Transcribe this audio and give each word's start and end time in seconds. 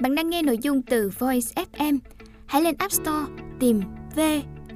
Bạn 0.00 0.14
đang 0.14 0.30
nghe 0.30 0.42
nội 0.42 0.58
dung 0.58 0.82
từ 0.82 1.10
Voice 1.18 1.64
FM. 1.72 1.98
Hãy 2.46 2.62
lên 2.62 2.74
App 2.78 2.92
Store 2.92 3.32
tìm 3.60 3.80
V 4.16 4.20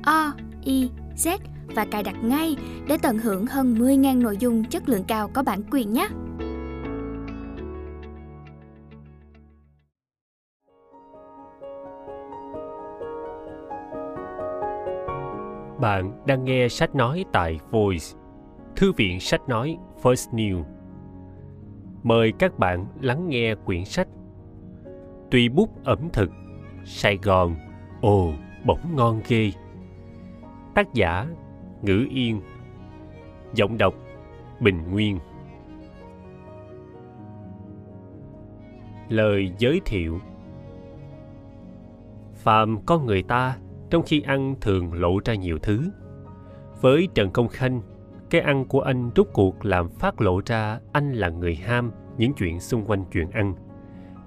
O 0.05 0.33
I 0.65 0.91
Z 1.17 1.39
và 1.75 1.87
cài 1.91 2.03
đặt 2.03 2.17
ngay 2.25 2.57
để 2.89 2.97
tận 3.03 3.19
hưởng 3.19 3.47
hơn 3.47 3.75
10.000 3.75 4.23
nội 4.23 4.37
dung 4.37 4.65
chất 4.65 4.89
lượng 4.89 5.05
cao 5.09 5.31
có 5.35 5.43
bản 5.43 5.63
quyền 5.71 5.93
nhé. 5.93 6.09
Bạn 15.81 16.23
đang 16.27 16.45
nghe 16.45 16.69
sách 16.69 16.95
nói 16.95 17.25
tại 17.33 17.59
Voice, 17.71 18.07
Thư 18.77 18.93
viện 18.93 19.21
sách 19.21 19.49
nói 19.49 19.77
First 20.03 20.31
New. 20.33 20.65
Mời 22.03 22.33
các 22.39 22.59
bạn 22.59 22.87
lắng 23.01 23.29
nghe 23.29 23.55
quyển 23.65 23.85
sách 23.85 24.09
Tùy 25.31 25.49
bút 25.49 25.85
ẩm 25.85 26.09
thực, 26.13 26.31
Sài 26.85 27.19
Gòn, 27.23 27.57
ồ, 28.01 28.33
bỗng 28.67 28.97
ngon 28.97 29.21
ghê. 29.29 29.51
Tác 30.75 30.95
giả 30.95 31.27
Ngữ 31.83 32.07
Yên 32.11 32.41
Giọng 33.55 33.79
đọc 33.79 33.95
Bình 34.61 34.91
Nguyên 34.91 35.19
Lời 39.09 39.53
giới 39.59 39.81
thiệu 39.85 40.21
Phàm 42.35 42.79
con 42.87 43.07
người 43.07 43.23
ta 43.23 43.57
trong 43.91 44.03
khi 44.07 44.21
ăn 44.21 44.55
thường 44.61 44.93
lộ 44.93 45.19
ra 45.25 45.35
nhiều 45.35 45.59
thứ. 45.59 45.91
Với 46.81 47.09
Trần 47.15 47.31
Công 47.31 47.49
Khanh, 47.49 47.81
cái 48.31 48.41
ăn 48.41 48.65
của 48.65 48.81
anh 48.81 49.11
rút 49.15 49.29
cuộc 49.33 49.65
làm 49.65 49.89
phát 49.89 50.21
lộ 50.21 50.41
ra 50.47 50.81
anh 50.93 51.13
là 51.13 51.29
người 51.29 51.55
ham 51.55 51.91
những 52.19 52.33
chuyện 52.33 52.61
xung 52.61 52.85
quanh 52.85 53.05
chuyện 53.13 53.31
ăn. 53.31 53.55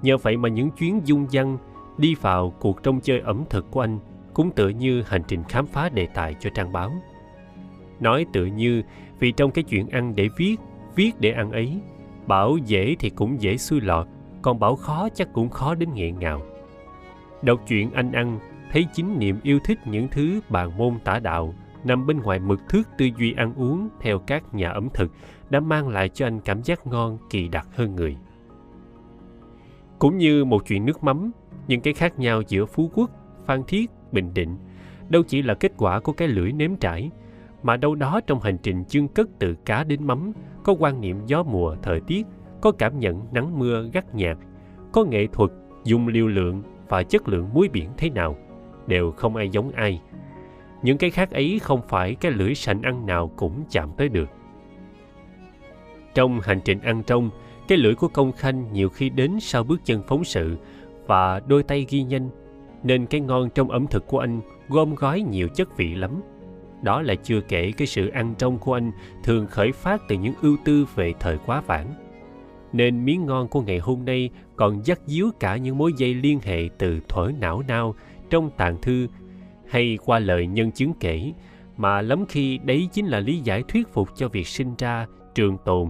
Nhờ 0.01 0.17
vậy 0.17 0.37
mà 0.37 0.49
những 0.49 0.71
chuyến 0.71 1.01
dung 1.03 1.29
dăng 1.29 1.57
đi 1.97 2.15
vào 2.15 2.53
cuộc 2.59 2.83
trông 2.83 3.01
chơi 3.01 3.19
ẩm 3.19 3.43
thực 3.49 3.71
của 3.71 3.81
anh 3.81 3.99
cũng 4.33 4.51
tựa 4.51 4.69
như 4.69 5.01
hành 5.01 5.21
trình 5.27 5.43
khám 5.43 5.67
phá 5.67 5.89
đề 5.89 6.07
tài 6.13 6.35
cho 6.39 6.49
trang 6.53 6.71
báo. 6.71 6.91
Nói 7.99 8.25
tựa 8.33 8.45
như 8.45 8.83
vì 9.19 9.31
trong 9.31 9.51
cái 9.51 9.63
chuyện 9.63 9.89
ăn 9.89 10.15
để 10.15 10.29
viết, 10.37 10.55
viết 10.95 11.11
để 11.19 11.31
ăn 11.31 11.51
ấy, 11.51 11.79
bảo 12.27 12.57
dễ 12.57 12.95
thì 12.99 13.09
cũng 13.09 13.41
dễ 13.41 13.57
xui 13.57 13.81
lọt, 13.81 14.07
còn 14.41 14.59
bảo 14.59 14.75
khó 14.75 15.09
chắc 15.09 15.33
cũng 15.33 15.49
khó 15.49 15.75
đến 15.75 15.89
nghẹn 15.93 16.19
ngào. 16.19 16.41
Đọc 17.41 17.59
chuyện 17.67 17.91
anh 17.91 18.11
ăn 18.11 18.39
thấy 18.71 18.87
chính 18.93 19.19
niệm 19.19 19.39
yêu 19.43 19.59
thích 19.63 19.79
những 19.85 20.07
thứ 20.07 20.41
bàn 20.49 20.77
môn 20.77 20.99
tả 21.03 21.19
đạo 21.19 21.53
nằm 21.83 22.07
bên 22.07 22.19
ngoài 22.19 22.39
mực 22.39 22.69
thước 22.69 22.83
tư 22.97 23.09
duy 23.17 23.33
ăn 23.33 23.53
uống 23.55 23.89
theo 24.01 24.19
các 24.19 24.53
nhà 24.53 24.69
ẩm 24.69 24.87
thực 24.93 25.11
đã 25.49 25.59
mang 25.59 25.87
lại 25.87 26.09
cho 26.09 26.27
anh 26.27 26.39
cảm 26.39 26.63
giác 26.63 26.87
ngon 26.87 27.17
kỳ 27.29 27.47
đặc 27.47 27.67
hơn 27.75 27.95
người. 27.95 28.17
Cũng 30.01 30.17
như 30.17 30.45
một 30.45 30.65
chuyện 30.67 30.85
nước 30.85 31.03
mắm, 31.03 31.31
những 31.67 31.81
cái 31.81 31.93
khác 31.93 32.19
nhau 32.19 32.41
giữa 32.47 32.65
Phú 32.65 32.91
Quốc, 32.93 33.11
Phan 33.45 33.63
Thiết, 33.67 33.91
Bình 34.11 34.33
Định 34.33 34.57
đâu 35.09 35.23
chỉ 35.27 35.41
là 35.41 35.53
kết 35.53 35.71
quả 35.77 35.99
của 35.99 36.13
cái 36.13 36.27
lưỡi 36.27 36.51
nếm 36.51 36.75
trải, 36.75 37.11
mà 37.63 37.77
đâu 37.77 37.95
đó 37.95 38.21
trong 38.27 38.39
hành 38.39 38.57
trình 38.63 38.85
chương 38.85 39.07
cất 39.07 39.27
từ 39.39 39.55
cá 39.65 39.83
đến 39.83 40.07
mắm, 40.07 40.31
có 40.63 40.75
quan 40.79 41.01
niệm 41.01 41.17
gió 41.25 41.43
mùa, 41.43 41.75
thời 41.83 41.99
tiết, 41.99 42.25
có 42.61 42.71
cảm 42.71 42.99
nhận 42.99 43.21
nắng 43.31 43.59
mưa 43.59 43.89
gắt 43.93 44.15
nhạt, 44.15 44.37
có 44.91 45.03
nghệ 45.03 45.27
thuật, 45.27 45.51
dùng 45.83 46.07
liều 46.07 46.27
lượng 46.27 46.63
và 46.87 47.03
chất 47.03 47.27
lượng 47.27 47.49
muối 47.53 47.69
biển 47.69 47.89
thế 47.97 48.09
nào– 48.09 48.35
đều 48.87 49.11
không 49.11 49.35
ai 49.35 49.49
giống 49.49 49.71
ai. 49.71 50.01
Những 50.81 50.97
cái 50.97 51.09
khác 51.09 51.31
ấy 51.31 51.59
không 51.59 51.81
phải 51.87 52.15
cái 52.15 52.31
lưỡi 52.31 52.55
sành 52.55 52.81
ăn 52.81 53.05
nào 53.05 53.31
cũng 53.35 53.63
chạm 53.69 53.89
tới 53.97 54.09
được. 54.09 54.29
Trong 56.13 56.39
hành 56.39 56.59
trình 56.65 56.79
ăn 56.79 57.03
trong, 57.03 57.29
cái 57.71 57.77
lưỡi 57.77 57.95
của 57.95 58.07
công 58.07 58.31
khanh 58.31 58.73
nhiều 58.73 58.89
khi 58.89 59.09
đến 59.09 59.39
sau 59.39 59.63
bước 59.63 59.81
chân 59.85 60.03
phóng 60.07 60.23
sự 60.23 60.57
và 61.07 61.39
đôi 61.39 61.63
tay 61.63 61.85
ghi 61.89 62.03
nhanh, 62.03 62.29
nên 62.83 63.05
cái 63.05 63.21
ngon 63.21 63.49
trong 63.49 63.71
ẩm 63.71 63.87
thực 63.87 64.07
của 64.07 64.19
anh 64.19 64.41
gom 64.69 64.95
gói 64.95 65.21
nhiều 65.21 65.47
chất 65.47 65.77
vị 65.77 65.95
lắm. 65.95 66.21
Đó 66.81 67.01
là 67.01 67.15
chưa 67.15 67.41
kể 67.41 67.71
cái 67.77 67.87
sự 67.87 68.07
ăn 68.07 68.35
trong 68.37 68.57
của 68.57 68.73
anh 68.73 68.91
thường 69.23 69.47
khởi 69.47 69.71
phát 69.71 70.01
từ 70.07 70.15
những 70.15 70.33
ưu 70.41 70.57
tư 70.65 70.85
về 70.95 71.13
thời 71.19 71.37
quá 71.45 71.61
vãng. 71.61 71.93
Nên 72.73 73.05
miếng 73.05 73.25
ngon 73.25 73.47
của 73.47 73.61
ngày 73.61 73.79
hôm 73.79 74.05
nay 74.05 74.29
còn 74.55 74.85
dắt 74.85 74.99
díu 75.05 75.31
cả 75.39 75.57
những 75.57 75.77
mối 75.77 75.91
dây 75.97 76.13
liên 76.13 76.39
hệ 76.43 76.69
từ 76.77 76.99
thuở 77.09 77.31
não 77.39 77.63
nao 77.67 77.95
trong 78.29 78.49
tàn 78.57 78.77
thư 78.81 79.07
hay 79.69 79.97
qua 80.05 80.19
lời 80.19 80.47
nhân 80.47 80.71
chứng 80.71 80.93
kể 80.99 81.33
mà 81.77 82.01
lắm 82.01 82.25
khi 82.29 82.57
đấy 82.57 82.89
chính 82.91 83.05
là 83.05 83.19
lý 83.19 83.39
giải 83.39 83.63
thuyết 83.67 83.93
phục 83.93 84.09
cho 84.15 84.27
việc 84.27 84.47
sinh 84.47 84.75
ra 84.77 85.05
trường 85.35 85.57
tồn 85.65 85.89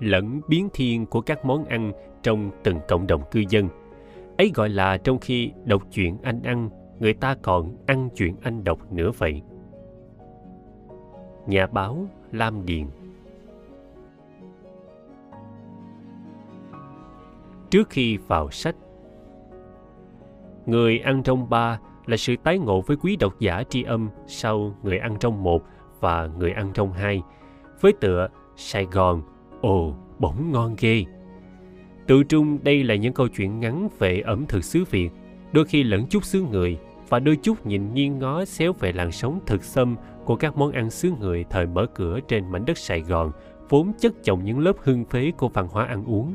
lẫn 0.00 0.40
biến 0.48 0.68
thiên 0.74 1.06
của 1.06 1.20
các 1.20 1.44
món 1.44 1.64
ăn 1.64 1.92
trong 2.22 2.50
từng 2.62 2.78
cộng 2.88 3.06
đồng 3.06 3.22
cư 3.30 3.44
dân. 3.48 3.68
Ấy 4.38 4.52
gọi 4.54 4.68
là 4.68 4.96
trong 4.96 5.18
khi 5.18 5.52
đọc 5.64 5.82
chuyện 5.92 6.18
anh 6.22 6.42
ăn 6.42 6.70
người 6.98 7.14
ta 7.14 7.36
còn 7.42 7.76
ăn 7.86 8.08
chuyện 8.16 8.36
anh 8.42 8.64
đọc 8.64 8.92
nữa 8.92 9.10
vậy. 9.18 9.42
Nhà 11.46 11.66
báo 11.66 12.06
lam 12.32 12.66
điền. 12.66 12.86
Trước 17.70 17.90
khi 17.90 18.16
vào 18.16 18.50
sách 18.50 18.76
Người 20.66 20.98
ăn 20.98 21.22
trong 21.22 21.50
ba 21.50 21.80
là 22.06 22.16
sự 22.16 22.34
tái 22.42 22.58
ngộ 22.58 22.80
với 22.80 22.96
quý 22.96 23.16
độc 23.16 23.38
giả 23.38 23.62
tri 23.68 23.82
âm 23.82 24.08
sau 24.26 24.74
Người 24.82 24.98
ăn 24.98 25.16
trong 25.20 25.42
một 25.42 25.62
và 26.00 26.26
Người 26.38 26.52
ăn 26.52 26.70
trong 26.74 26.92
hai, 26.92 27.22
với 27.80 27.92
tựa 28.00 28.28
Sài 28.56 28.84
Gòn, 28.84 29.22
ồ, 29.60 29.94
bỗng 30.18 30.52
ngon 30.52 30.74
ghê. 30.78 31.04
Tự 32.06 32.22
trung 32.24 32.58
đây 32.62 32.84
là 32.84 32.94
những 32.94 33.12
câu 33.12 33.28
chuyện 33.28 33.60
ngắn 33.60 33.88
về 33.98 34.20
ẩm 34.20 34.44
thực 34.48 34.64
xứ 34.64 34.84
Việt, 34.90 35.10
đôi 35.52 35.64
khi 35.64 35.82
lẫn 35.82 36.06
chút 36.06 36.24
xứ 36.24 36.42
người 36.50 36.78
và 37.08 37.18
đôi 37.18 37.36
chút 37.36 37.66
nhìn 37.66 37.94
nghiêng 37.94 38.18
ngó 38.18 38.44
xéo 38.44 38.72
về 38.72 38.92
làn 38.92 39.12
sóng 39.12 39.40
thực 39.46 39.64
xâm 39.64 39.96
của 40.24 40.36
các 40.36 40.56
món 40.56 40.72
ăn 40.72 40.90
xứ 40.90 41.12
người 41.20 41.44
thời 41.50 41.66
mở 41.66 41.86
cửa 41.94 42.20
trên 42.28 42.50
mảnh 42.50 42.64
đất 42.64 42.78
Sài 42.78 43.00
Gòn, 43.00 43.32
vốn 43.68 43.92
chất 43.98 44.12
chồng 44.24 44.44
những 44.44 44.58
lớp 44.58 44.76
hưng 44.80 45.04
phế 45.04 45.32
của 45.36 45.48
văn 45.48 45.68
hóa 45.70 45.84
ăn 45.84 46.04
uống. 46.04 46.34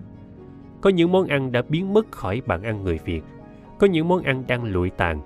Có 0.82 0.90
những 0.90 1.12
món 1.12 1.28
ăn 1.28 1.52
đã 1.52 1.62
biến 1.70 1.94
mất 1.94 2.12
khỏi 2.12 2.42
bàn 2.46 2.64
ăn 2.64 2.84
người 2.84 3.00
Việt 3.06 3.24
có 3.84 3.88
những 3.88 4.08
món 4.08 4.24
ăn 4.24 4.44
đang 4.48 4.64
lụi 4.64 4.90
tàn, 4.90 5.22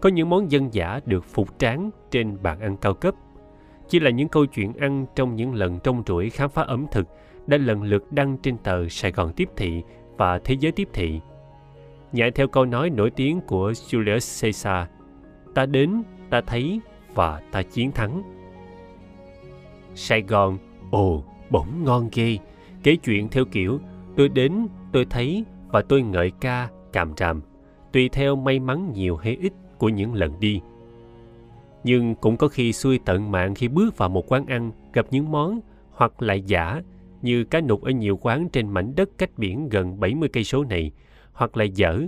có 0.00 0.08
những 0.08 0.30
món 0.30 0.50
dân 0.50 0.74
dã 0.74 1.00
được 1.06 1.24
phục 1.24 1.58
tráng 1.58 1.90
trên 2.10 2.42
bàn 2.42 2.60
ăn 2.60 2.76
cao 2.76 2.94
cấp. 2.94 3.14
Chỉ 3.88 4.00
là 4.00 4.10
những 4.10 4.28
câu 4.28 4.46
chuyện 4.46 4.72
ăn 4.72 5.06
trong 5.14 5.36
những 5.36 5.54
lần 5.54 5.78
trong 5.78 6.02
chuỗi 6.04 6.30
khám 6.30 6.50
phá 6.50 6.62
ẩm 6.62 6.86
thực 6.92 7.08
đã 7.46 7.56
lần 7.56 7.82
lượt 7.82 8.12
đăng 8.12 8.36
trên 8.36 8.58
tờ 8.58 8.88
Sài 8.88 9.12
Gòn 9.12 9.32
Tiếp 9.32 9.48
Thị 9.56 9.82
và 10.16 10.38
Thế 10.38 10.56
giới 10.60 10.72
Tiếp 10.72 10.88
Thị. 10.92 11.20
Nhại 12.12 12.30
theo 12.30 12.48
câu 12.48 12.64
nói 12.64 12.90
nổi 12.90 13.10
tiếng 13.10 13.40
của 13.40 13.70
Julius 13.70 14.42
Caesar, 14.42 14.88
ta 15.54 15.66
đến, 15.66 16.02
ta 16.30 16.40
thấy 16.40 16.80
và 17.14 17.42
ta 17.52 17.62
chiến 17.62 17.92
thắng. 17.92 18.22
Sài 19.94 20.22
Gòn, 20.22 20.58
ồ, 20.90 21.24
bỗng 21.50 21.84
ngon 21.84 22.08
ghê, 22.12 22.38
kể 22.82 22.96
chuyện 22.96 23.28
theo 23.28 23.44
kiểu 23.44 23.80
tôi 24.16 24.28
đến, 24.28 24.66
tôi 24.92 25.04
thấy 25.10 25.44
và 25.68 25.82
tôi 25.82 26.02
ngợi 26.02 26.30
ca, 26.40 26.68
càm 26.92 27.12
ràm 27.16 27.42
tùy 27.92 28.08
theo 28.08 28.36
may 28.36 28.60
mắn 28.60 28.92
nhiều 28.92 29.16
hay 29.16 29.36
ít 29.40 29.52
của 29.78 29.88
những 29.88 30.14
lần 30.14 30.40
đi. 30.40 30.60
Nhưng 31.84 32.14
cũng 32.14 32.36
có 32.36 32.48
khi 32.48 32.72
xui 32.72 32.98
tận 33.04 33.30
mạng 33.30 33.54
khi 33.54 33.68
bước 33.68 33.96
vào 33.96 34.08
một 34.08 34.32
quán 34.32 34.46
ăn 34.46 34.72
gặp 34.92 35.06
những 35.10 35.32
món 35.32 35.60
hoặc 35.90 36.22
lại 36.22 36.42
giả 36.42 36.80
như 37.22 37.44
cá 37.44 37.60
nục 37.60 37.82
ở 37.82 37.90
nhiều 37.90 38.18
quán 38.20 38.48
trên 38.48 38.68
mảnh 38.68 38.92
đất 38.96 39.10
cách 39.18 39.30
biển 39.36 39.68
gần 39.68 40.00
70 40.00 40.28
cây 40.32 40.44
số 40.44 40.64
này, 40.64 40.92
hoặc 41.32 41.56
là 41.56 41.64
dở. 41.64 42.00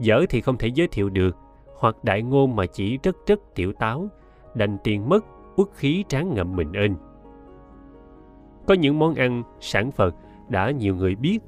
Dở 0.00 0.24
thì 0.28 0.40
không 0.40 0.58
thể 0.58 0.68
giới 0.74 0.88
thiệu 0.88 1.08
được, 1.08 1.36
hoặc 1.78 2.04
đại 2.04 2.22
ngôn 2.22 2.56
mà 2.56 2.66
chỉ 2.66 2.98
rất 3.02 3.16
rất 3.26 3.40
tiểu 3.54 3.72
táo, 3.72 4.08
đành 4.54 4.78
tiền 4.84 5.08
mất, 5.08 5.24
uất 5.56 5.68
khí 5.74 6.04
tráng 6.08 6.34
ngậm 6.34 6.56
mình 6.56 6.72
ên. 6.72 6.94
Có 8.66 8.74
những 8.74 8.98
món 8.98 9.14
ăn, 9.14 9.42
sản 9.60 9.90
vật 9.96 10.14
đã 10.48 10.70
nhiều 10.70 10.96
người 10.96 11.14
biết, 11.14 11.38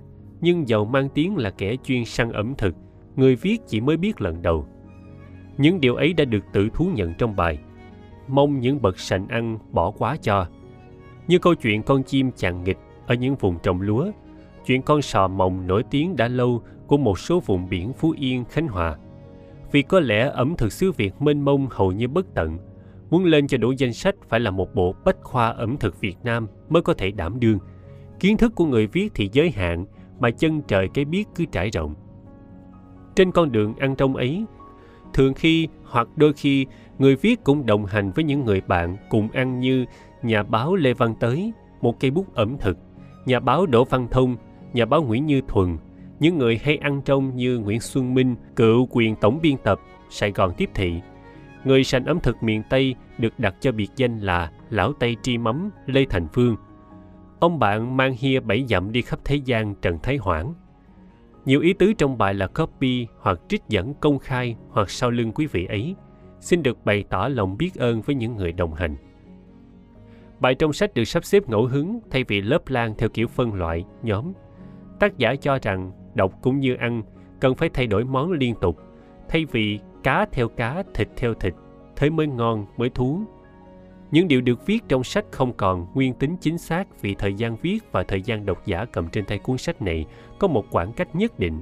nhưng 0.41 0.69
giàu 0.69 0.85
mang 0.85 1.09
tiếng 1.09 1.37
là 1.37 1.51
kẻ 1.51 1.77
chuyên 1.85 2.05
săn 2.05 2.33
ẩm 2.33 2.55
thực 2.59 2.75
người 3.17 3.37
viết 3.37 3.59
chỉ 3.67 3.81
mới 3.81 3.97
biết 3.97 4.21
lần 4.21 4.43
đầu. 4.43 4.67
Những 5.59 5.81
điều 5.81 5.95
ấy 5.95 6.13
đã 6.13 6.25
được 6.25 6.45
tự 6.53 6.69
thú 6.75 6.91
nhận 6.95 7.15
trong 7.19 7.37
bài. 7.37 7.59
Mong 8.29 8.61
những 8.61 8.83
bậc 8.83 8.99
sành 8.99 9.29
ăn 9.29 9.59
bỏ 9.71 9.91
quá 9.91 10.17
cho. 10.23 10.47
Như 11.29 11.39
câu 11.39 11.55
chuyện 11.55 11.83
con 11.83 12.03
chim 12.03 12.31
chàng 12.37 12.65
nghịch 12.65 12.79
ở 13.07 13.15
những 13.15 13.37
vùng 13.37 13.59
trồng 13.63 13.81
lúa, 13.81 14.11
chuyện 14.67 14.83
con 14.83 15.03
sò 15.03 15.29
mồng 15.29 15.67
nổi 15.67 15.83
tiếng 15.91 16.17
đã 16.17 16.29
lâu 16.29 16.63
của 16.87 16.97
một 16.97 17.19
số 17.19 17.41
vùng 17.41 17.69
biển 17.69 17.93
Phú 17.93 18.15
Yên, 18.19 18.45
Khánh 18.45 18.69
Hòa. 18.69 18.97
Vì 19.73 19.83
có 19.83 20.01
lẽ 20.01 20.29
ẩm 20.29 20.55
thực 20.57 20.73
xứ 20.73 20.93
Việt 20.93 21.23
mênh 21.23 21.45
mông 21.45 21.67
hầu 21.71 21.93
như 21.93 22.09
bất 22.09 22.35
tận, 22.35 22.59
muốn 23.11 23.25
lên 23.25 23.47
cho 23.47 23.59
đủ 23.59 23.73
danh 23.73 23.93
sách 23.93 24.15
phải 24.29 24.41
là 24.41 24.51
một 24.51 24.75
bộ 24.75 24.95
bách 25.05 25.17
khoa 25.23 25.49
ẩm 25.49 25.77
thực 25.77 26.01
Việt 26.01 26.17
Nam 26.25 26.47
mới 26.69 26.83
có 26.83 26.95
thể 26.95 27.11
đảm 27.11 27.41
đương. 27.41 27.59
Kiến 28.21 28.37
thức 28.37 28.53
của 28.55 28.67
người 28.67 28.87
viết 28.87 29.13
thì 29.15 29.31
giới 29.33 29.51
hạn, 29.51 29.87
mà 30.19 30.31
chân 30.31 30.63
trời 30.63 30.89
cái 30.95 31.05
biết 31.05 31.29
cứ 31.35 31.45
trải 31.45 31.71
rộng. 31.71 31.95
Trên 33.17 33.33
con 33.33 33.53
đường 33.53 33.75
ăn 33.77 33.97
trong 33.97 34.17
ấy, 34.17 34.45
thường 35.13 35.35
khi 35.35 35.69
hoặc 35.85 36.09
đôi 36.17 36.33
khi 36.33 36.67
người 36.99 37.17
viết 37.17 37.45
cũng 37.45 37.67
đồng 37.67 37.87
hành 37.87 38.11
với 38.11 38.25
những 38.25 38.45
người 38.45 38.61
bạn 38.61 38.97
cùng 39.11 39.29
ăn 39.31 39.61
như 39.61 39.85
nhà 40.23 40.43
báo 40.43 40.75
Lê 40.75 40.95
Văn 40.95 41.15
Tới, 41.21 41.53
một 41.81 42.01
cây 42.01 42.11
bút 42.11 42.35
ẩm 42.35 42.57
thực, 42.59 42.79
nhà 43.27 43.41
báo 43.41 43.67
Đỗ 43.67 43.85
Văn 43.85 44.09
Thông, 44.11 44.37
nhà 44.73 44.85
báo 44.85 45.03
Nguyễn 45.03 45.27
Như 45.27 45.41
Thuần, 45.49 45.79
những 46.21 46.39
người 46.39 46.61
hay 46.63 46.77
ăn 46.77 47.03
trông 47.05 47.37
như 47.37 47.59
Nguyễn 47.59 47.81
Xuân 47.81 48.15
Minh, 48.15 48.37
cựu 48.57 48.89
quyền 48.91 49.17
tổng 49.17 49.39
biên 49.43 49.57
tập 49.57 49.81
Sài 50.11 50.31
Gòn 50.31 50.53
Tiếp 50.57 50.71
Thị. 50.75 51.01
Người 51.65 51.85
sành 51.85 52.05
ẩm 52.05 52.21
thực 52.21 52.43
miền 52.43 52.63
Tây 52.71 52.95
được 53.19 53.39
đặt 53.39 53.55
cho 53.61 53.73
biệt 53.73 53.89
danh 53.97 54.19
là 54.19 54.51
Lão 54.71 54.93
Tây 54.93 55.17
Tri 55.23 55.39
Mắm 55.39 55.71
Lê 55.87 56.05
Thành 56.11 56.29
Phương. 56.33 56.57
Ông 57.41 57.59
bạn 57.59 57.97
mang 57.97 58.15
hia 58.19 58.41
bảy 58.41 58.65
dặm 58.69 58.93
đi 58.93 59.03
khắp 59.03 59.19
thế 59.25 59.37
gian 59.37 59.75
Trần 59.75 59.99
Thái 60.03 60.17
Hoảng. 60.17 60.55
Nhiều 61.45 61.61
ý 61.61 61.73
tứ 61.73 61.93
trong 61.93 62.19
bài 62.19 62.35
là 62.35 62.47
copy 62.47 63.07
hoặc 63.21 63.41
trích 63.49 63.63
dẫn 63.69 63.95
công 63.95 64.19
khai 64.19 64.57
hoặc 64.69 64.91
sau 64.91 65.11
lưng 65.11 65.33
quý 65.33 65.47
vị 65.47 65.67
ấy, 65.67 65.95
xin 66.41 66.63
được 66.63 66.85
bày 66.85 67.05
tỏ 67.11 67.29
lòng 67.29 67.57
biết 67.57 67.75
ơn 67.75 68.03
với 68.03 68.15
những 68.15 68.37
người 68.37 68.53
đồng 68.53 68.75
hành. 68.75 68.97
Bài 70.45 70.55
trong 70.55 70.73
sách 70.73 70.95
được 70.95 71.05
sắp 71.05 71.25
xếp 71.25 71.49
ngẫu 71.49 71.67
hứng 71.67 72.01
thay 72.11 72.25
vì 72.25 72.41
lớp 72.41 72.69
lan 72.69 72.95
theo 72.99 73.09
kiểu 73.09 73.29
phân 73.29 73.55
loại, 73.55 73.85
nhóm. 74.03 74.33
Tác 75.01 75.19
giả 75.19 75.35
cho 75.35 75.59
rằng 75.63 75.93
đọc 76.15 76.33
cũng 76.43 76.61
như 76.61 76.75
ăn, 76.75 77.03
cần 77.41 77.55
phải 77.55 77.69
thay 77.69 77.87
đổi 77.87 78.05
món 78.05 78.33
liên 78.33 78.55
tục, 78.61 78.77
thay 79.29 79.45
vì 79.45 79.79
cá 80.03 80.27
theo 80.33 80.49
cá, 80.49 80.83
thịt 80.95 81.09
theo 81.17 81.35
thịt, 81.35 81.55
thế 81.97 82.11
mới 82.11 82.27
ngon, 82.27 82.67
mới 82.77 82.91
thú. 82.91 83.21
Những 84.11 84.29
điều 84.29 84.41
được 84.41 84.67
viết 84.67 84.83
trong 84.89 85.05
sách 85.05 85.25
không 85.31 85.53
còn 85.53 85.87
nguyên 85.95 86.15
tính 86.15 86.37
chính 86.41 86.59
xác 86.59 87.03
vì 87.03 87.15
thời 87.15 87.35
gian 87.35 87.57
viết 87.57 87.79
và 87.93 88.03
thời 88.03 88.23
gian 88.23 88.47
độc 88.47 88.67
giả 88.67 88.85
cầm 88.85 89.09
trên 89.09 89.25
tay 89.25 89.39
cuốn 89.39 89.59
sách 89.59 89.83
này 89.83 90.07
có 90.39 90.49
một 90.49 90.65
khoảng 90.71 90.93
cách 90.93 91.15
nhất 91.15 91.39
định. 91.39 91.61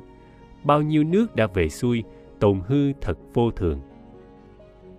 Bao 0.64 0.82
nhiêu 0.82 1.05
nước 1.05 1.37
đã 1.37 1.46
về 1.46 1.69
xuôi, 1.69 2.05
tồn 2.40 2.61
hư 2.67 2.93
thật 3.00 3.19
vô 3.34 3.50
thường. 3.50 3.81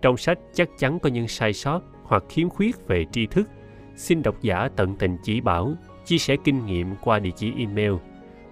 Trong 0.02 0.18
sách 0.18 0.40
chắc 0.54 0.70
chắn 0.78 1.00
có 1.00 1.10
những 1.10 1.28
sai 1.28 1.54
sót 1.54 1.82
hoặc 2.04 2.24
khiếm 2.30 2.50
khuyết 2.50 2.88
về 2.88 3.06
tri 3.12 3.28
thức. 3.28 3.50
Xin 3.96 4.24
độc 4.24 4.42
giả 4.42 4.70
tận 4.76 4.96
tình 4.96 5.18
chỉ 5.24 5.42
bảo, 5.42 5.74
chia 6.06 6.18
sẻ 6.18 6.36
kinh 6.44 6.66
nghiệm 6.66 6.96
qua 7.02 7.20
địa 7.20 7.32
chỉ 7.36 7.54
email 7.58 7.94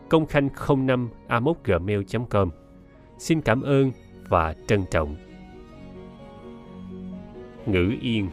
công 0.09 0.25
khanh 0.25 0.49
05 0.85 1.09
gmail.com. 1.63 2.49
Xin 3.17 3.41
cảm 3.41 3.61
ơn 3.61 3.91
và 4.29 4.55
trân 4.67 4.83
trọng. 4.91 5.15
Ngữ 7.65 7.93
yên 8.01 8.29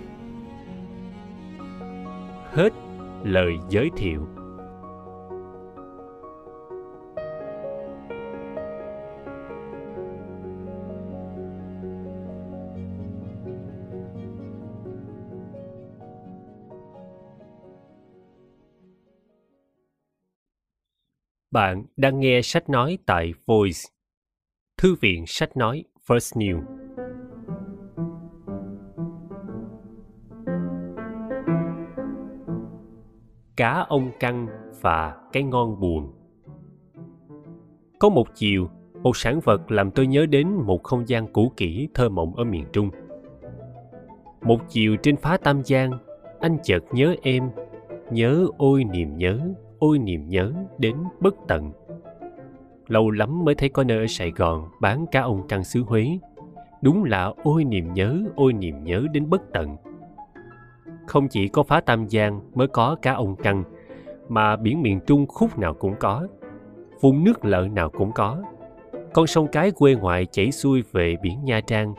Hết 2.52 2.72
lời 3.25 3.52
giới 3.69 3.90
thiệu 3.96 4.26
Bạn 21.50 21.85
đang 21.97 22.21
nghe 22.21 22.41
sách 22.43 22.69
nói 22.71 22.99
tại 23.06 23.33
Voice, 23.47 23.79
Thư 24.79 24.95
viện 25.00 25.25
sách 25.27 25.56
nói 25.56 25.85
First 26.06 26.41
New. 26.41 26.62
Cá 33.56 33.87
ông 33.89 34.11
căng 34.21 34.47
và 34.81 35.17
cái 35.33 35.43
ngon 35.43 35.81
buồn 35.81 36.12
Có 37.99 38.09
một 38.09 38.27
chiều, 38.35 38.69
một 39.03 39.17
sản 39.17 39.41
vật 39.45 39.71
làm 39.71 39.91
tôi 39.91 40.06
nhớ 40.06 40.27
đến 40.27 40.49
một 40.53 40.83
không 40.83 41.09
gian 41.09 41.33
cũ 41.33 41.53
kỹ 41.56 41.89
thơ 41.95 42.09
mộng 42.09 42.37
ở 42.37 42.45
miền 42.45 42.65
Trung. 42.73 42.91
Một 44.43 44.61
chiều 44.69 44.97
trên 44.97 45.17
phá 45.17 45.37
Tam 45.37 45.65
Giang, 45.65 45.91
anh 46.41 46.56
chợt 46.65 46.85
nhớ 46.93 47.15
em, 47.23 47.50
nhớ 48.11 48.47
ôi 48.59 48.85
niềm 48.85 49.17
nhớ 49.17 49.55
ôi 49.78 49.98
niềm 49.98 50.28
nhớ 50.28 50.52
đến 50.78 50.96
bất 51.20 51.34
tận. 51.48 51.72
Lâu 52.88 53.10
lắm 53.10 53.44
mới 53.44 53.54
thấy 53.54 53.69
có 53.69 53.84
nơi 53.84 53.98
ở 53.98 54.06
Sài 54.06 54.30
Gòn 54.30 54.69
bán 54.80 55.06
cá 55.06 55.20
ông 55.20 55.48
căn 55.48 55.64
xứ 55.64 55.82
Huế. 55.86 56.19
Đúng 56.82 57.04
là 57.04 57.32
ôi 57.42 57.64
niềm 57.64 57.92
nhớ, 57.94 58.19
ôi 58.36 58.52
niềm 58.52 58.84
nhớ 58.84 59.06
đến 59.12 59.30
bất 59.30 59.42
tận. 59.52 59.76
Không 61.06 61.28
chỉ 61.28 61.48
có 61.48 61.62
phá 61.62 61.80
Tam 61.80 62.08
Giang 62.08 62.40
mới 62.54 62.69
có 62.69 62.96
cá 63.02 63.12
ông 63.12 63.36
căn, 63.36 63.64
mà 64.28 64.56
biển 64.56 64.82
miền 64.82 65.00
Trung 65.06 65.26
khúc 65.26 65.58
nào 65.58 65.75
cũng 65.75 65.94
có. 66.00 66.26
Vùng 67.00 67.25
nước 67.25 67.44
lợ 67.44 67.69
nào 67.72 67.90
cũng 67.90 68.12
có. 68.12 68.42
Con 69.14 69.26
sông 69.26 69.46
cái 69.52 69.70
quê 69.70 69.94
ngoại 69.94 70.26
chảy 70.26 70.52
xuôi 70.52 70.82
về 70.92 71.16
biển 71.22 71.44
Nha 71.44 71.60
Trang, 71.60 71.94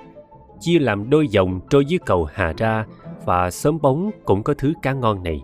chia 0.59 0.79
làm 0.79 1.09
đôi 1.09 1.27
dòng 1.27 1.59
trôi 1.69 1.85
dưới 1.85 1.99
cầu 2.05 2.27
Hà 2.33 2.53
Ra 2.57 2.85
và 3.25 3.51
sớm 3.51 3.81
bóng 3.81 4.11
cũng 4.25 4.43
có 4.43 4.53
thứ 4.57 4.73
cá 4.81 4.93
ngon 4.93 5.23
này. 5.23 5.41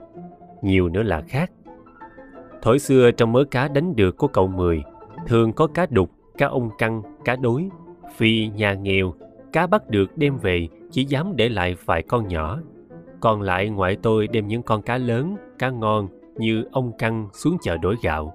Nhiều 0.61 0.89
nữa 0.89 1.03
là 1.03 1.21
khác 1.21 1.51
Thổi 2.65 2.79
xưa 2.79 3.11
trong 3.11 3.31
mớ 3.31 3.43
cá 3.43 3.67
đánh 3.67 3.95
được 3.95 4.17
của 4.17 4.27
cậu 4.27 4.47
Mười, 4.47 4.83
thường 5.27 5.53
có 5.53 5.67
cá 5.67 5.85
đục, 5.89 6.11
cá 6.37 6.47
ông 6.47 6.69
căng, 6.77 7.01
cá 7.25 7.35
đối. 7.35 7.69
Vì 8.17 8.47
nhà 8.47 8.73
nghèo, 8.73 9.13
cá 9.53 9.67
bắt 9.67 9.89
được 9.89 10.17
đem 10.17 10.37
về 10.37 10.67
chỉ 10.91 11.03
dám 11.03 11.35
để 11.35 11.49
lại 11.49 11.75
vài 11.85 12.01
con 12.01 12.27
nhỏ. 12.27 12.59
Còn 13.19 13.41
lại 13.41 13.69
ngoại 13.69 13.97
tôi 14.01 14.27
đem 14.27 14.47
những 14.47 14.63
con 14.63 14.81
cá 14.81 14.97
lớn, 14.97 15.35
cá 15.59 15.69
ngon 15.69 16.07
như 16.37 16.65
ông 16.71 16.91
căng 16.97 17.29
xuống 17.33 17.57
chợ 17.61 17.77
đổi 17.77 17.95
gạo. 18.01 18.33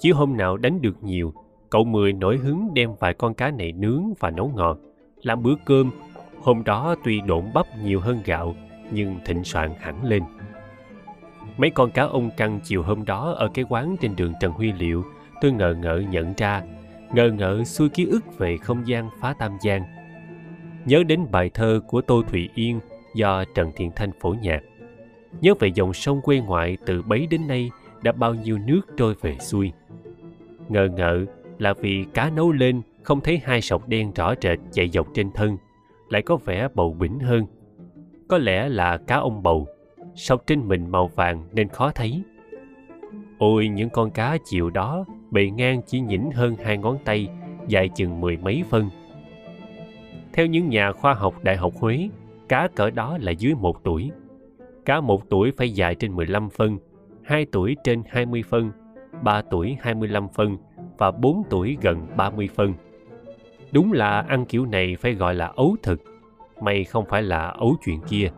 chứ 0.00 0.12
hôm 0.12 0.36
nào 0.36 0.56
đánh 0.56 0.82
được 0.82 1.02
nhiều, 1.02 1.32
cậu 1.70 1.84
Mười 1.84 2.12
nổi 2.12 2.36
hứng 2.36 2.68
đem 2.74 2.90
vài 3.00 3.14
con 3.14 3.34
cá 3.34 3.50
này 3.50 3.72
nướng 3.72 4.04
và 4.20 4.30
nấu 4.30 4.48
ngọt, 4.48 4.78
làm 5.22 5.42
bữa 5.42 5.54
cơm. 5.64 5.90
Hôm 6.42 6.64
đó 6.64 6.94
tuy 7.04 7.20
độn 7.20 7.44
bắp 7.54 7.66
nhiều 7.84 8.00
hơn 8.00 8.18
gạo, 8.24 8.54
nhưng 8.92 9.16
thịnh 9.24 9.44
soạn 9.44 9.70
hẳn 9.78 10.04
lên. 10.04 10.22
Mấy 11.56 11.70
con 11.70 11.90
cá 11.90 12.02
ông 12.02 12.30
căng 12.36 12.60
chiều 12.64 12.82
hôm 12.82 13.04
đó 13.04 13.34
ở 13.38 13.48
cái 13.54 13.64
quán 13.68 13.96
trên 14.00 14.16
đường 14.16 14.32
Trần 14.40 14.52
Huy 14.52 14.72
Liệu, 14.72 15.04
tôi 15.40 15.52
ngờ 15.52 15.74
ngợ 15.80 16.02
nhận 16.10 16.34
ra, 16.36 16.62
ngờ 17.14 17.30
ngợ 17.38 17.64
xuôi 17.64 17.88
ký 17.88 18.04
ức 18.04 18.38
về 18.38 18.56
không 18.56 18.86
gian 18.86 19.10
phá 19.20 19.34
tam 19.38 19.56
giang. 19.60 19.82
Nhớ 20.84 21.02
đến 21.02 21.26
bài 21.30 21.50
thơ 21.54 21.80
của 21.88 22.00
Tô 22.00 22.22
Thụy 22.30 22.48
Yên 22.54 22.80
do 23.14 23.44
Trần 23.54 23.72
Thiện 23.76 23.90
Thanh 23.96 24.10
phổ 24.20 24.34
nhạc. 24.42 24.60
Nhớ 25.40 25.54
về 25.58 25.68
dòng 25.74 25.92
sông 25.92 26.20
quê 26.20 26.40
ngoại 26.40 26.76
từ 26.86 27.02
bấy 27.02 27.26
đến 27.26 27.48
nay 27.48 27.70
đã 28.02 28.12
bao 28.12 28.34
nhiêu 28.34 28.58
nước 28.58 28.80
trôi 28.96 29.14
về 29.20 29.36
xuôi. 29.38 29.72
Ngờ 30.68 30.88
ngợ 30.96 31.24
là 31.58 31.72
vì 31.72 32.04
cá 32.14 32.30
nấu 32.30 32.52
lên 32.52 32.82
không 33.02 33.20
thấy 33.20 33.40
hai 33.44 33.60
sọc 33.60 33.88
đen 33.88 34.12
rõ 34.12 34.34
rệt 34.42 34.58
chạy 34.72 34.88
dọc 34.88 35.08
trên 35.14 35.30
thân, 35.32 35.56
lại 36.08 36.22
có 36.22 36.36
vẻ 36.36 36.68
bầu 36.74 36.96
bỉnh 36.98 37.18
hơn. 37.18 37.46
Có 38.28 38.38
lẽ 38.38 38.68
là 38.68 38.96
cá 38.96 39.16
ông 39.16 39.42
bầu 39.42 39.66
sọc 40.14 40.46
trên 40.46 40.68
mình 40.68 40.90
màu 40.90 41.06
vàng 41.06 41.44
nên 41.52 41.68
khó 41.68 41.90
thấy. 41.90 42.22
Ôi 43.38 43.68
những 43.68 43.90
con 43.90 44.10
cá 44.10 44.36
chiều 44.44 44.70
đó 44.70 45.04
bề 45.30 45.50
ngang 45.50 45.82
chỉ 45.86 46.00
nhỉnh 46.00 46.30
hơn 46.34 46.56
hai 46.64 46.78
ngón 46.78 46.98
tay, 47.04 47.28
dài 47.68 47.88
chừng 47.88 48.20
mười 48.20 48.36
mấy 48.36 48.64
phân. 48.70 48.90
Theo 50.32 50.46
những 50.46 50.68
nhà 50.68 50.92
khoa 50.92 51.14
học 51.14 51.34
Đại 51.42 51.56
học 51.56 51.72
Huế, 51.80 52.08
cá 52.48 52.68
cỡ 52.74 52.90
đó 52.90 53.18
là 53.20 53.32
dưới 53.32 53.54
một 53.54 53.84
tuổi. 53.84 54.10
Cá 54.84 55.00
một 55.00 55.30
tuổi 55.30 55.52
phải 55.56 55.70
dài 55.70 55.94
trên 55.94 56.16
15 56.16 56.50
phân, 56.50 56.78
2 57.22 57.46
tuổi 57.52 57.76
trên 57.84 58.02
20 58.08 58.42
phân, 58.48 58.70
3 59.22 59.42
tuổi 59.50 59.76
25 59.80 60.28
phân 60.28 60.56
và 60.98 61.10
4 61.10 61.42
tuổi 61.50 61.76
gần 61.80 62.06
30 62.16 62.48
phân. 62.54 62.74
Đúng 63.72 63.92
là 63.92 64.20
ăn 64.20 64.44
kiểu 64.44 64.66
này 64.66 64.96
phải 65.00 65.14
gọi 65.14 65.34
là 65.34 65.46
ấu 65.46 65.76
thực, 65.82 66.02
may 66.60 66.84
không 66.84 67.04
phải 67.08 67.22
là 67.22 67.48
ấu 67.48 67.76
chuyện 67.84 68.00
kia 68.08 68.30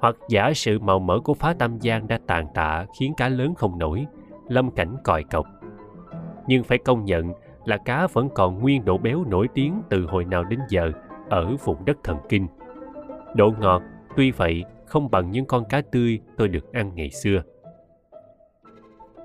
hoặc 0.00 0.16
giả 0.28 0.52
sự 0.54 0.78
màu 0.78 0.98
mỡ 0.98 1.20
của 1.20 1.34
phá 1.34 1.54
tam 1.58 1.80
giang 1.80 2.08
đã 2.08 2.18
tàn 2.26 2.46
tạ 2.54 2.86
khiến 2.98 3.12
cá 3.16 3.28
lớn 3.28 3.54
không 3.54 3.78
nổi, 3.78 4.06
lâm 4.48 4.70
cảnh 4.70 4.96
còi 5.04 5.24
cọc. 5.24 5.46
Nhưng 6.46 6.64
phải 6.64 6.78
công 6.78 7.04
nhận 7.04 7.32
là 7.64 7.76
cá 7.76 8.06
vẫn 8.06 8.28
còn 8.34 8.58
nguyên 8.58 8.84
độ 8.84 8.98
béo 8.98 9.24
nổi 9.24 9.48
tiếng 9.54 9.82
từ 9.88 10.06
hồi 10.06 10.24
nào 10.24 10.44
đến 10.44 10.60
giờ 10.68 10.92
ở 11.28 11.56
vùng 11.64 11.84
đất 11.84 11.96
thần 12.04 12.16
kinh. 12.28 12.46
Độ 13.34 13.52
ngọt, 13.60 13.82
tuy 14.16 14.30
vậy, 14.30 14.64
không 14.86 15.10
bằng 15.10 15.30
những 15.30 15.44
con 15.44 15.64
cá 15.68 15.82
tươi 15.92 16.20
tôi 16.36 16.48
được 16.48 16.72
ăn 16.72 16.94
ngày 16.94 17.10
xưa. 17.10 17.42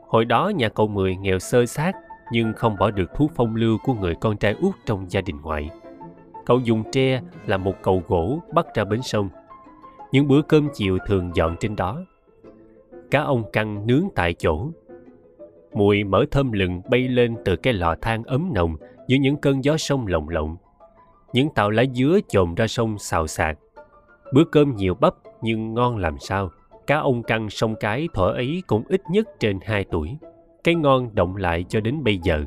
Hồi 0.08 0.26
đó 0.26 0.52
nhà 0.56 0.70
cậu 0.70 0.88
Mười 0.88 1.16
nghèo 1.16 1.40
sơ 1.40 1.66
sát 1.66 1.96
nhưng 2.32 2.54
không 2.54 2.76
bỏ 2.80 2.92
được 2.92 3.14
thú 3.16 3.30
phong 3.36 3.56
lưu 3.56 3.78
của 3.84 3.94
người 3.94 4.16
con 4.16 4.38
trai 4.38 4.56
út 4.62 4.76
trong 4.86 5.06
gia 5.10 5.22
đình 5.22 5.42
ngoại. 5.42 5.70
Cậu 6.46 6.60
dùng 6.60 6.84
tre 6.92 7.22
là 7.46 7.58
một 7.58 7.74
cầu 7.82 8.04
gỗ 8.08 8.40
bắt 8.54 8.66
ra 8.76 8.84
bến 8.84 9.02
sông 9.02 9.30
những 10.12 10.28
bữa 10.28 10.42
cơm 10.42 10.68
chiều 10.74 10.98
thường 11.08 11.32
dọn 11.34 11.56
trên 11.60 11.76
đó. 11.76 12.06
Cá 13.12 13.22
ông 13.22 13.52
căng 13.54 13.88
nướng 13.88 14.04
tại 14.16 14.34
chỗ. 14.34 14.68
Mùi 15.74 16.04
mỡ 16.04 16.26
thơm 16.32 16.52
lừng 16.52 16.82
bay 16.90 17.08
lên 17.08 17.36
từ 17.46 17.56
cái 17.56 17.74
lò 17.74 17.96
than 18.02 18.24
ấm 18.24 18.52
nồng 18.54 18.76
giữa 19.08 19.18
những 19.18 19.38
cơn 19.38 19.64
gió 19.64 19.78
sông 19.78 20.08
lồng 20.08 20.30
lộng. 20.30 20.58
Những 21.34 21.50
tàu 21.56 21.70
lá 21.70 21.84
dứa 21.94 22.20
chồm 22.28 22.56
ra 22.56 22.68
sông 22.68 22.98
xào 22.98 23.28
xạc. 23.28 23.58
Bữa 24.34 24.44
cơm 24.44 24.76
nhiều 24.76 24.94
bắp 24.94 25.14
nhưng 25.42 25.74
ngon 25.74 25.98
làm 25.98 26.20
sao. 26.20 26.50
Cá 26.88 26.98
ông 26.98 27.24
căng 27.24 27.50
sông 27.50 27.76
cái 27.80 28.08
thuở 28.14 28.32
ấy 28.32 28.64
cũng 28.68 28.84
ít 28.88 29.02
nhất 29.10 29.28
trên 29.40 29.60
2 29.64 29.86
tuổi. 29.92 30.18
Cái 30.64 30.76
ngon 30.76 31.16
động 31.16 31.36
lại 31.36 31.66
cho 31.70 31.80
đến 31.80 32.04
bây 32.04 32.18
giờ. 32.24 32.46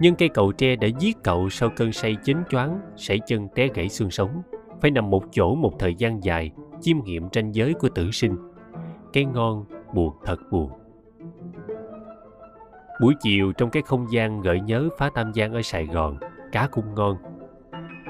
Nhưng 0.00 0.14
cây 0.14 0.28
cầu 0.28 0.52
tre 0.52 0.76
đã 0.76 0.88
giết 0.98 1.16
cậu 1.24 1.48
sau 1.48 1.70
cơn 1.76 1.92
say 1.92 2.16
chến 2.24 2.36
choáng, 2.50 2.80
sảy 2.96 3.20
chân 3.26 3.48
té 3.54 3.68
gãy 3.74 3.88
xương 3.88 4.10
sống. 4.10 4.42
Phải 4.80 4.90
nằm 4.90 5.10
một 5.10 5.24
chỗ 5.32 5.54
một 5.54 5.72
thời 5.78 5.94
gian 5.94 6.24
dài 6.24 6.50
chiêm 6.80 7.04
nghiệm 7.04 7.28
ranh 7.32 7.54
giới 7.54 7.74
của 7.74 7.88
tử 7.88 8.10
sinh 8.10 8.36
cái 9.12 9.24
ngon 9.24 9.64
buồn 9.94 10.14
thật 10.24 10.36
buồn 10.50 10.70
Buổi 13.00 13.14
chiều 13.20 13.52
trong 13.52 13.70
cái 13.70 13.82
không 13.82 14.12
gian 14.12 14.40
gợi 14.40 14.60
nhớ 14.60 14.88
phá 14.98 15.10
tam 15.14 15.32
giang 15.34 15.52
ở 15.52 15.62
Sài 15.62 15.86
Gòn, 15.86 16.16
cá 16.52 16.68
cũng 16.72 16.94
ngon. 16.94 17.16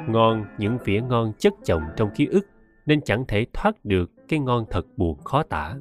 Ngon, 0.08 0.44
những 0.58 0.78
vỉa 0.84 1.00
ngon 1.00 1.32
chất 1.38 1.54
chồng 1.64 1.82
trong 1.96 2.10
ký 2.16 2.26
ức 2.26 2.46
nên 2.86 3.00
chẳng 3.00 3.24
thể 3.28 3.46
thoát 3.52 3.84
được 3.84 4.10
cái 4.28 4.40
ngon 4.40 4.64
thật 4.70 4.86
buồn 4.96 5.18
khó 5.24 5.42
tả. 5.42 5.74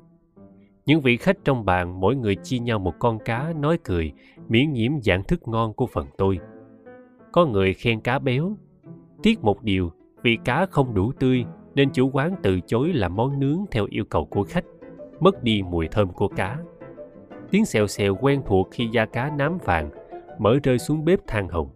Những 0.86 1.02
vị 1.02 1.18
khách 1.18 1.38
trong 1.46 1.66
bàn 1.66 2.00
mỗi 2.00 2.16
người 2.16 2.36
chia 2.36 2.60
nhau 2.60 2.80
một 2.80 2.94
con 3.00 3.20
cá 3.20 3.54
nói 3.54 3.78
cười, 3.84 4.14
miễn 4.48 4.74
nhiễm 4.74 4.92
dạng 5.02 5.24
thức 5.24 5.48
ngon 5.48 5.74
của 5.74 5.88
phần 5.88 6.08
tôi. 6.18 6.40
Có 7.32 7.46
người 7.46 7.74
khen 7.74 8.02
cá 8.02 8.20
béo. 8.20 8.58
Tiếc 9.24 9.44
một 9.44 9.64
điều, 9.64 9.92
vì 10.24 10.38
cá 10.46 10.66
không 10.66 10.94
đủ 10.94 11.12
tươi 11.12 11.46
nên 11.78 11.90
chủ 11.90 12.10
quán 12.14 12.36
từ 12.44 12.60
chối 12.68 12.94
làm 12.94 13.16
món 13.16 13.40
nướng 13.40 13.66
theo 13.72 13.88
yêu 13.90 14.06
cầu 14.06 14.26
của 14.26 14.44
khách, 14.44 14.66
mất 15.20 15.44
đi 15.44 15.62
mùi 15.70 15.88
thơm 15.88 16.14
của 16.14 16.28
cá. 16.28 16.58
Tiếng 17.52 17.66
xèo 17.66 17.88
xèo 17.88 18.16
quen 18.16 18.42
thuộc 18.46 18.68
khi 18.72 18.88
da 18.88 19.06
cá 19.06 19.30
nám 19.38 19.58
vàng, 19.64 19.90
mở 20.40 20.58
rơi 20.64 20.80
xuống 20.80 21.06
bếp 21.06 21.28
than 21.28 21.48
hồng. 21.50 21.70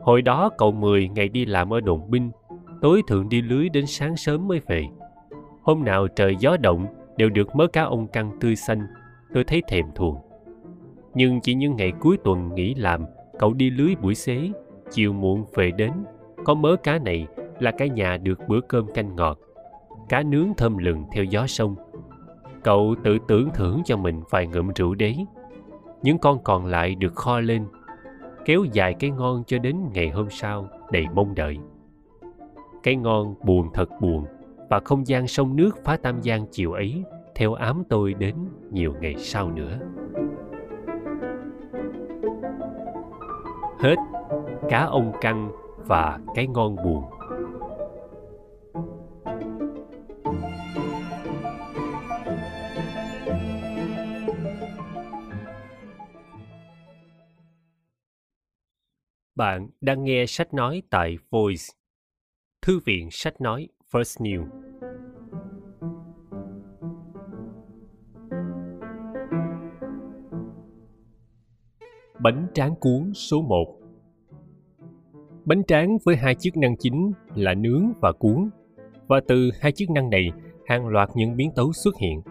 Hồi 0.00 0.22
đó 0.22 0.50
cậu 0.58 0.72
Mười 0.72 1.08
ngày 1.08 1.28
đi 1.28 1.44
làm 1.44 1.72
ở 1.72 1.80
đồn 1.80 2.10
binh, 2.10 2.30
tối 2.80 3.02
thường 3.08 3.28
đi 3.28 3.42
lưới 3.42 3.68
đến 3.68 3.86
sáng 3.86 4.16
sớm 4.16 4.48
mới 4.48 4.60
về. 4.66 4.86
Hôm 5.62 5.84
nào 5.84 6.08
trời 6.08 6.36
gió 6.38 6.56
động 6.56 6.86
đều 7.16 7.30
được 7.30 7.56
mớ 7.56 7.66
cá 7.66 7.82
ông 7.82 8.06
căng 8.06 8.30
tươi 8.40 8.56
xanh, 8.56 8.86
tôi 9.34 9.44
thấy 9.44 9.62
thèm 9.68 9.86
thuồng. 9.94 10.16
Nhưng 11.14 11.40
chỉ 11.40 11.54
những 11.54 11.76
ngày 11.76 11.92
cuối 12.00 12.16
tuần 12.24 12.54
nghỉ 12.54 12.74
làm, 12.74 13.04
cậu 13.38 13.52
đi 13.52 13.70
lưới 13.70 13.94
buổi 14.02 14.14
xế, 14.14 14.50
chiều 14.90 15.12
muộn 15.12 15.44
về 15.54 15.70
đến, 15.70 15.92
có 16.44 16.54
mớ 16.54 16.76
cá 16.76 16.98
này 16.98 17.26
là 17.62 17.70
cả 17.70 17.86
nhà 17.86 18.16
được 18.16 18.38
bữa 18.48 18.60
cơm 18.60 18.86
canh 18.94 19.16
ngọt. 19.16 19.38
Cá 20.08 20.22
nướng 20.22 20.54
thơm 20.56 20.78
lừng 20.78 21.04
theo 21.12 21.24
gió 21.24 21.46
sông. 21.46 21.74
Cậu 22.62 22.94
tự 23.04 23.18
tưởng 23.28 23.48
thưởng 23.54 23.82
cho 23.84 23.96
mình 23.96 24.22
vài 24.30 24.46
ngụm 24.46 24.70
rượu 24.76 24.94
đế. 24.94 25.14
Những 26.02 26.18
con 26.18 26.38
còn 26.44 26.66
lại 26.66 26.94
được 26.94 27.14
kho 27.14 27.40
lên, 27.40 27.66
kéo 28.44 28.64
dài 28.72 28.94
cái 28.94 29.10
ngon 29.10 29.42
cho 29.46 29.58
đến 29.58 29.76
ngày 29.94 30.10
hôm 30.10 30.30
sau 30.30 30.68
đầy 30.90 31.06
mong 31.14 31.34
đợi. 31.34 31.58
Cái 32.82 32.96
ngon 32.96 33.34
buồn 33.44 33.68
thật 33.74 33.88
buồn 34.00 34.24
và 34.70 34.80
không 34.84 35.06
gian 35.06 35.26
sông 35.26 35.56
nước 35.56 35.84
phá 35.84 35.96
tam 35.96 36.22
giang 36.22 36.46
chiều 36.50 36.72
ấy 36.72 37.04
theo 37.34 37.54
ám 37.54 37.82
tôi 37.88 38.14
đến 38.14 38.34
nhiều 38.70 38.94
ngày 39.00 39.14
sau 39.16 39.50
nữa. 39.50 39.78
Hết 43.78 43.96
cá 44.68 44.84
ông 44.84 45.12
căng 45.20 45.50
và 45.86 46.18
cái 46.34 46.46
ngon 46.46 46.76
buồn. 46.76 47.04
Bạn 59.42 59.68
đang 59.80 60.04
nghe 60.04 60.26
sách 60.26 60.54
nói 60.54 60.82
tại 60.90 61.16
Voice, 61.30 61.62
Thư 62.62 62.80
viện 62.84 63.08
sách 63.10 63.40
nói 63.40 63.68
First 63.92 64.24
New. 64.24 64.46
Bánh 72.20 72.46
tráng 72.54 72.74
cuốn 72.80 73.12
số 73.14 73.42
1 73.42 73.66
Bánh 75.44 75.62
tráng 75.64 75.98
với 76.04 76.16
hai 76.16 76.34
chức 76.34 76.56
năng 76.56 76.76
chính 76.78 77.12
là 77.34 77.54
nướng 77.54 77.92
và 78.00 78.12
cuốn. 78.12 78.50
Và 79.06 79.20
từ 79.28 79.50
hai 79.60 79.72
chức 79.72 79.90
năng 79.90 80.10
này, 80.10 80.30
hàng 80.66 80.86
loạt 80.86 81.08
những 81.14 81.36
biến 81.36 81.50
tấu 81.56 81.72
xuất 81.72 81.96
hiện. 81.96 82.22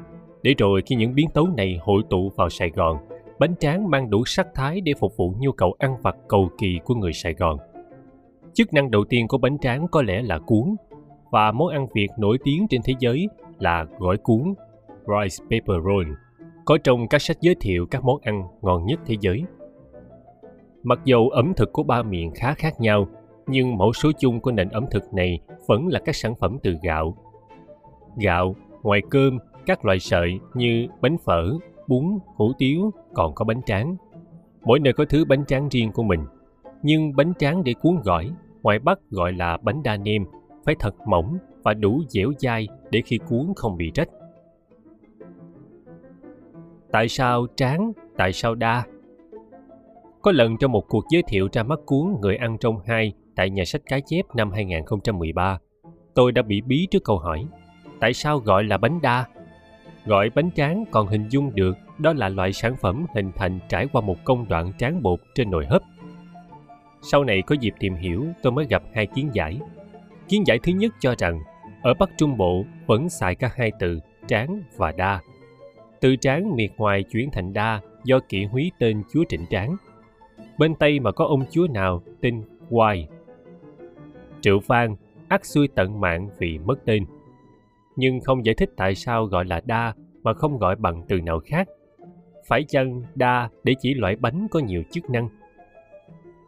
Để 0.44 0.54
rồi 0.58 0.82
khi 0.86 0.96
những 0.96 1.16
biến 1.16 1.28
tấu 1.34 1.48
này 1.58 1.80
hội 1.82 2.04
tụ 2.10 2.32
vào 2.38 2.50
Sài 2.50 2.70
Gòn, 2.70 2.98
bánh 3.42 3.56
tráng 3.60 3.90
mang 3.90 4.10
đủ 4.10 4.26
sắc 4.26 4.48
thái 4.56 4.82
để 4.82 4.94
phục 5.00 5.18
vụ 5.18 5.34
nhu 5.40 5.52
cầu 5.52 5.76
ăn 5.80 5.96
vặt 6.02 6.16
cầu 6.28 6.50
kỳ 6.58 6.80
của 6.86 6.96
người 6.96 7.14
Sài 7.14 7.34
Gòn. 7.34 7.58
Chức 8.54 8.74
năng 8.74 8.92
đầu 8.92 9.04
tiên 9.10 9.28
của 9.28 9.38
bánh 9.38 9.58
tráng 9.60 9.88
có 9.88 10.02
lẽ 10.02 10.22
là 10.22 10.40
cuốn, 10.40 10.76
và 11.32 11.52
món 11.52 11.68
ăn 11.68 11.88
Việt 11.94 12.08
nổi 12.18 12.38
tiếng 12.44 12.68
trên 12.70 12.82
thế 12.84 12.94
giới 13.00 13.28
là 13.60 13.86
gỏi 14.00 14.18
cuốn, 14.18 14.54
rice 14.98 15.44
paper 15.44 15.84
roll, 15.86 16.14
có 16.66 16.78
trong 16.84 17.08
các 17.08 17.22
sách 17.22 17.38
giới 17.42 17.56
thiệu 17.56 17.86
các 17.92 18.04
món 18.04 18.18
ăn 18.22 18.44
ngon 18.62 18.86
nhất 18.86 19.00
thế 19.06 19.16
giới. 19.22 19.44
Mặc 20.84 21.00
dầu 21.06 21.30
ẩm 21.30 21.54
thực 21.54 21.74
của 21.74 21.84
ba 21.84 22.04
miền 22.04 22.32
khá 22.36 22.54
khác 22.54 22.82
nhau, 22.82 23.08
nhưng 23.48 23.78
mẫu 23.78 23.94
số 23.94 24.12
chung 24.20 24.40
của 24.40 24.52
nền 24.52 24.70
ẩm 24.70 24.86
thực 24.92 25.14
này 25.14 25.40
vẫn 25.68 25.88
là 25.88 26.00
các 26.06 26.16
sản 26.16 26.36
phẩm 26.36 26.58
từ 26.64 26.78
gạo. 26.84 27.18
Gạo, 28.18 28.56
ngoài 28.84 29.02
cơm, 29.10 29.38
các 29.66 29.86
loại 29.86 30.00
sợi 30.00 30.40
như 30.54 30.88
bánh 31.02 31.18
phở, 31.18 31.52
bún, 31.92 32.20
hủ 32.36 32.52
tiếu, 32.58 32.92
còn 33.14 33.34
có 33.36 33.46
bánh 33.46 33.62
tráng. 33.66 33.96
Mỗi 34.64 34.80
nơi 34.80 34.94
có 34.94 35.06
thứ 35.10 35.26
bánh 35.26 35.46
tráng 35.46 35.70
riêng 35.70 35.92
của 35.92 36.04
mình. 36.04 36.20
Nhưng 36.84 37.16
bánh 37.16 37.34
tráng 37.40 37.64
để 37.64 37.74
cuốn 37.82 37.96
gỏi, 38.04 38.32
ngoài 38.64 38.80
Bắc 38.80 39.00
gọi 39.10 39.32
là 39.34 39.58
bánh 39.58 39.84
đa 39.84 39.98
nêm, 39.98 40.26
phải 40.66 40.76
thật 40.80 40.96
mỏng 41.08 41.38
và 41.64 41.74
đủ 41.74 42.02
dẻo 42.08 42.32
dai 42.38 42.68
để 42.90 43.02
khi 43.06 43.20
cuốn 43.30 43.54
không 43.56 43.78
bị 43.78 43.92
rách. 43.96 44.10
Tại 46.92 47.08
sao 47.08 47.48
tráng, 47.56 47.92
tại 48.18 48.34
sao 48.34 48.56
đa? 48.56 48.84
Có 50.22 50.32
lần 50.32 50.58
trong 50.58 50.72
một 50.72 50.84
cuộc 50.88 51.04
giới 51.12 51.24
thiệu 51.28 51.48
ra 51.54 51.64
mắt 51.64 51.80
cuốn 51.86 52.16
Người 52.22 52.36
ăn 52.36 52.58
trong 52.58 52.80
hai 52.86 53.14
tại 53.36 53.50
nhà 53.50 53.66
sách 53.66 53.82
Cái 53.86 54.02
Chép 54.06 54.26
năm 54.36 54.52
2013, 54.52 55.60
tôi 56.14 56.32
đã 56.32 56.42
bị 56.42 56.62
bí 56.62 56.88
trước 56.92 57.04
câu 57.04 57.18
hỏi 57.18 57.46
tại 58.00 58.14
sao 58.14 58.40
gọi 58.40 58.64
là 58.64 58.78
bánh 58.78 59.02
đa? 59.02 59.26
Gọi 60.06 60.30
bánh 60.30 60.52
tráng 60.56 60.86
còn 60.92 61.08
hình 61.08 61.28
dung 61.30 61.56
được 61.56 61.78
đó 61.98 62.14
là 62.14 62.30
loại 62.30 62.54
sản 62.54 62.76
phẩm 62.82 63.06
hình 63.16 63.32
thành 63.36 63.60
trải 63.70 63.88
qua 63.94 64.02
một 64.02 64.18
công 64.24 64.48
đoạn 64.48 64.74
tráng 64.78 65.04
bột 65.04 65.20
trên 65.36 65.52
nồi 65.52 65.66
hấp. 65.66 65.82
Sau 67.02 67.24
này 67.24 67.42
có 67.42 67.56
dịp 67.60 67.74
tìm 67.80 67.96
hiểu, 67.96 68.26
tôi 68.42 68.52
mới 68.52 68.66
gặp 68.66 68.84
hai 68.94 69.06
kiến 69.06 69.30
giải. 69.34 69.60
Kiến 70.28 70.44
giải 70.48 70.60
thứ 70.64 70.72
nhất 70.72 70.94
cho 71.00 71.16
rằng 71.18 71.40
ở 71.82 71.94
Bắc 71.94 72.10
Trung 72.18 72.38
Bộ 72.38 72.66
vẫn 72.86 73.10
xài 73.10 73.36
cả 73.36 73.50
hai 73.56 73.72
từ 73.80 74.00
tráng 74.28 74.62
và 74.78 74.92
đa. 74.92 75.20
Từ 76.00 76.16
tráng 76.16 76.56
miệt 76.56 76.72
ngoài 76.78 77.04
chuyển 77.04 77.30
thành 77.32 77.54
đa 77.54 77.82
do 78.04 78.20
kỵ 78.30 78.46
húy 78.46 78.72
tên 78.80 79.04
chúa 79.14 79.24
Trịnh 79.30 79.46
Tráng– 79.50 79.76
bên 80.58 80.76
Tây 80.76 81.00
mà 81.00 81.12
có 81.12 81.26
ông 81.26 81.46
chúa 81.52 81.68
nào 81.68 82.02
tên 82.22 82.44
Hoài. 82.70 83.08
Triệu 84.42 84.60
Phan 84.60 84.96
ắt 85.28 85.46
xuôi 85.46 85.68
tận 85.68 86.02
mạng 86.02 86.30
vì 86.38 86.58
mất 86.58 86.86
tên. 86.86 87.06
Nhưng 87.96 88.20
không 88.20 88.46
giải 88.46 88.56
thích 88.56 88.70
tại 88.78 88.96
sao 88.96 89.26
gọi 89.26 89.46
là 89.46 89.62
đa 89.66 89.94
mà 90.24 90.34
không 90.34 90.58
gọi 90.58 90.76
bằng 90.76 91.04
từ 91.08 91.22
nào 91.22 91.40
khác. 91.40 91.68
Phải 92.48 92.64
chăng 92.68 93.02
đa 93.16 93.50
để 93.64 93.74
chỉ 93.80 93.94
loại 93.94 94.16
bánh 94.16 94.48
có 94.52 94.60
nhiều 94.60 94.84
chức 94.92 95.10
năng? 95.10 95.30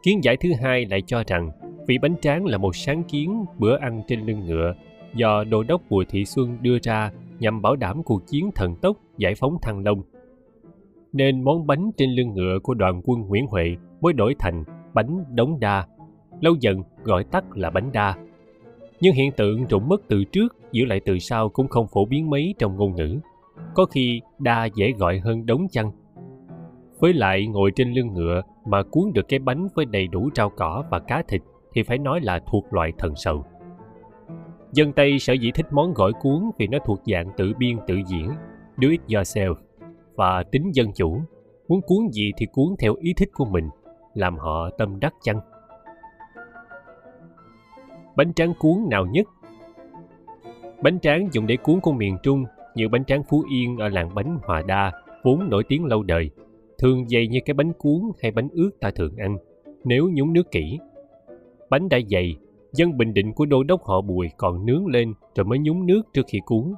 Kiến 0.02 0.24
giải 0.24 0.36
thứ 0.36 0.48
hai 0.62 0.86
lại 0.86 1.02
cho 1.06 1.22
rằng 1.26 1.50
vị 1.86 1.98
bánh 1.98 2.14
tráng 2.20 2.46
là 2.46 2.58
một 2.58 2.76
sáng 2.76 3.02
kiến 3.04 3.44
bữa 3.58 3.76
ăn 3.76 4.02
trên 4.08 4.26
lưng 4.26 4.44
ngựa 4.46 4.74
do 5.14 5.44
đô 5.44 5.62
đốc 5.62 5.82
Bùi 5.90 6.04
Thị 6.04 6.24
Xuân 6.24 6.58
đưa 6.62 6.78
ra 6.82 7.10
nhằm 7.38 7.62
bảo 7.62 7.76
đảm 7.76 8.02
cuộc 8.02 8.26
chiến 8.26 8.50
thần 8.54 8.76
tốc 8.76 8.96
giải 9.18 9.34
phóng 9.34 9.56
Thăng 9.62 9.84
Long. 9.84 10.02
Nên 11.12 11.42
món 11.42 11.66
bánh 11.66 11.90
trên 11.96 12.10
lưng 12.10 12.34
ngựa 12.34 12.58
của 12.62 12.74
đoàn 12.74 13.02
quân 13.04 13.20
Nguyễn 13.20 13.46
Huệ 13.46 13.76
mới 14.00 14.12
đổi 14.12 14.34
thành 14.38 14.64
bánh 14.94 15.24
đống 15.34 15.60
đa, 15.60 15.86
lâu 16.40 16.54
dần 16.60 16.82
gọi 17.02 17.24
tắt 17.24 17.44
là 17.54 17.70
bánh 17.70 17.92
đa. 17.92 18.16
Nhưng 19.04 19.14
hiện 19.14 19.32
tượng 19.32 19.66
rụng 19.66 19.88
mất 19.88 20.02
từ 20.08 20.24
trước 20.24 20.56
giữ 20.72 20.84
lại 20.84 21.00
từ 21.04 21.18
sau 21.18 21.48
cũng 21.48 21.68
không 21.68 21.86
phổ 21.86 22.04
biến 22.04 22.30
mấy 22.30 22.54
trong 22.58 22.76
ngôn 22.76 22.94
ngữ. 22.94 23.18
Có 23.74 23.84
khi 23.84 24.20
đa 24.38 24.64
dễ 24.64 24.92
gọi 24.98 25.18
hơn 25.18 25.46
đống 25.46 25.66
chăn 25.70 25.90
Với 26.98 27.12
lại 27.12 27.46
ngồi 27.46 27.70
trên 27.76 27.92
lưng 27.92 28.14
ngựa 28.14 28.42
mà 28.66 28.82
cuốn 28.82 29.12
được 29.14 29.28
cái 29.28 29.38
bánh 29.38 29.68
với 29.74 29.84
đầy 29.84 30.06
đủ 30.06 30.30
rau 30.34 30.50
cỏ 30.50 30.84
và 30.90 30.98
cá 30.98 31.22
thịt 31.28 31.42
thì 31.74 31.82
phải 31.82 31.98
nói 31.98 32.20
là 32.22 32.40
thuộc 32.50 32.64
loại 32.72 32.92
thần 32.98 33.12
sầu. 33.16 33.44
Dân 34.72 34.92
Tây 34.92 35.18
sở 35.18 35.32
dĩ 35.32 35.50
thích 35.50 35.66
món 35.70 35.94
gỏi 35.94 36.12
cuốn 36.20 36.50
vì 36.58 36.66
nó 36.66 36.78
thuộc 36.86 37.00
dạng 37.06 37.30
tự 37.36 37.52
biên 37.58 37.78
tự 37.86 37.94
diễn, 38.06 38.30
do 38.78 38.88
it 38.88 39.00
yourself, 39.08 39.54
và 40.14 40.42
tính 40.42 40.70
dân 40.74 40.92
chủ. 40.94 41.18
Muốn 41.68 41.80
cuốn 41.86 42.08
gì 42.12 42.32
thì 42.36 42.46
cuốn 42.52 42.66
theo 42.78 42.94
ý 43.00 43.14
thích 43.16 43.28
của 43.34 43.44
mình 43.44 43.68
làm 44.14 44.36
họ 44.36 44.70
tâm 44.78 45.00
đắc 45.00 45.14
chăng 45.22 45.40
bánh 48.16 48.34
tráng 48.34 48.54
cuốn 48.58 48.74
nào 48.90 49.06
nhất? 49.06 49.26
Bánh 50.82 51.00
tráng 51.00 51.28
dùng 51.32 51.46
để 51.46 51.56
cuốn 51.56 51.80
của 51.80 51.92
miền 51.92 52.16
trung 52.22 52.44
như 52.74 52.88
bánh 52.88 53.04
tráng 53.04 53.22
phú 53.22 53.44
yên 53.50 53.76
ở 53.76 53.88
làng 53.88 54.14
bánh 54.14 54.38
hòa 54.42 54.62
đa, 54.62 54.92
vốn 55.22 55.50
nổi 55.50 55.64
tiếng 55.68 55.84
lâu 55.84 56.02
đời, 56.02 56.30
thường 56.78 57.08
dày 57.08 57.28
như 57.28 57.38
cái 57.44 57.54
bánh 57.54 57.72
cuốn 57.72 58.00
hay 58.22 58.30
bánh 58.30 58.48
ướt 58.52 58.70
ta 58.80 58.90
thường 58.90 59.16
ăn, 59.16 59.36
nếu 59.84 60.10
nhúng 60.12 60.32
nước 60.32 60.50
kỹ. 60.50 60.78
Bánh 61.70 61.88
đã 61.88 61.98
dày, 62.10 62.36
dân 62.72 62.98
bình 62.98 63.14
định 63.14 63.32
của 63.32 63.46
đô 63.46 63.62
đốc 63.62 63.84
họ 63.84 64.00
bùi 64.00 64.28
còn 64.36 64.66
nướng 64.66 64.86
lên 64.86 65.14
rồi 65.34 65.44
mới 65.44 65.58
nhúng 65.58 65.86
nước 65.86 66.02
trước 66.12 66.22
khi 66.26 66.40
cuốn. 66.46 66.74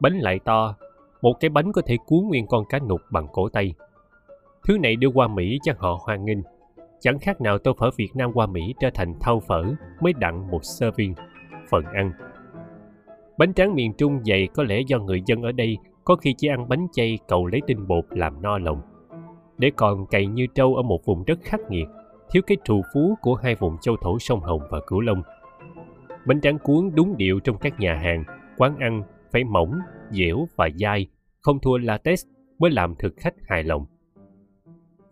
Bánh 0.00 0.18
lại 0.18 0.38
to, 0.38 0.74
một 1.22 1.32
cái 1.40 1.48
bánh 1.48 1.72
có 1.72 1.82
thể 1.86 1.96
cuốn 2.06 2.20
nguyên 2.28 2.46
con 2.46 2.64
cá 2.68 2.78
nục 2.78 3.00
bằng 3.10 3.26
cổ 3.32 3.48
tay. 3.48 3.74
Thứ 4.64 4.78
này 4.78 4.96
đưa 4.96 5.08
qua 5.08 5.28
mỹ 5.28 5.58
chắc 5.62 5.78
họ 5.78 5.98
hoan 6.06 6.24
nghênh 6.24 6.38
chẳng 7.00 7.18
khác 7.18 7.40
nào 7.40 7.58
tô 7.58 7.72
phở 7.78 7.90
Việt 7.96 8.10
Nam 8.14 8.30
qua 8.34 8.46
Mỹ 8.46 8.74
trở 8.80 8.90
thành 8.94 9.14
thau 9.20 9.40
phở 9.40 9.64
mới 10.00 10.12
đặng 10.12 10.50
một 10.50 10.64
serving, 10.64 11.14
phần 11.70 11.84
ăn. 11.84 12.12
Bánh 13.38 13.54
tráng 13.54 13.74
miền 13.74 13.92
Trung 13.98 14.20
dày 14.24 14.48
có 14.54 14.62
lẽ 14.62 14.80
do 14.86 14.98
người 14.98 15.22
dân 15.26 15.42
ở 15.42 15.52
đây 15.52 15.76
có 16.04 16.16
khi 16.16 16.34
chỉ 16.38 16.48
ăn 16.48 16.68
bánh 16.68 16.86
chay 16.92 17.18
cầu 17.28 17.46
lấy 17.46 17.60
tinh 17.66 17.86
bột 17.86 18.04
làm 18.10 18.42
no 18.42 18.58
lòng. 18.58 18.80
để 19.58 19.70
còn 19.76 20.06
cày 20.06 20.26
như 20.26 20.46
trâu 20.54 20.76
ở 20.76 20.82
một 20.82 21.04
vùng 21.04 21.24
đất 21.26 21.38
khắc 21.42 21.60
nghiệt, 21.70 21.88
thiếu 22.30 22.42
cái 22.46 22.56
trù 22.64 22.82
phú 22.94 23.14
của 23.22 23.34
hai 23.34 23.54
vùng 23.54 23.76
châu 23.80 23.96
thổ 24.02 24.18
sông 24.18 24.40
Hồng 24.40 24.60
và 24.70 24.80
Cửu 24.86 25.00
Long. 25.00 25.22
Bánh 26.26 26.40
tráng 26.40 26.58
cuốn 26.58 26.90
đúng 26.94 27.16
điệu 27.16 27.40
trong 27.40 27.58
các 27.58 27.80
nhà 27.80 27.94
hàng, 27.94 28.24
quán 28.56 28.76
ăn 28.78 29.02
phải 29.32 29.44
mỏng, 29.44 29.78
dẻo 30.10 30.48
và 30.56 30.68
dai, 30.74 31.06
không 31.40 31.58
thua 31.58 31.78
latex 31.78 32.24
mới 32.58 32.70
làm 32.70 32.94
thực 32.98 33.14
khách 33.16 33.34
hài 33.42 33.62
lòng. 33.62 33.86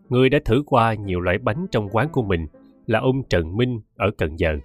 Người 0.08 0.28
đã 0.28 0.38
thử 0.44 0.62
qua 0.66 0.94
nhiều 0.94 1.20
loại 1.20 1.38
bánh 1.38 1.66
trong 1.70 1.88
quán 1.88 2.08
của 2.12 2.23
mình 2.23 2.46
là 2.87 2.99
ông 2.99 3.23
Trần 3.23 3.56
Minh 3.56 3.80
ở 3.96 4.11
Cần 4.18 4.38
Giờ. 4.38 4.58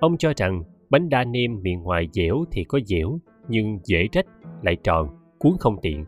Ông 0.00 0.16
cho 0.16 0.32
rằng 0.36 0.62
bánh 0.90 1.08
đa 1.08 1.24
nêm 1.24 1.62
miệng 1.62 1.82
ngoài 1.82 2.08
dẻo 2.12 2.44
thì 2.50 2.64
có 2.64 2.78
dẻo, 2.86 3.18
nhưng 3.48 3.78
dễ 3.84 4.08
rách, 4.12 4.26
lại 4.62 4.76
tròn, 4.76 5.08
cuốn 5.38 5.52
không 5.60 5.76
tiện. 5.82 6.04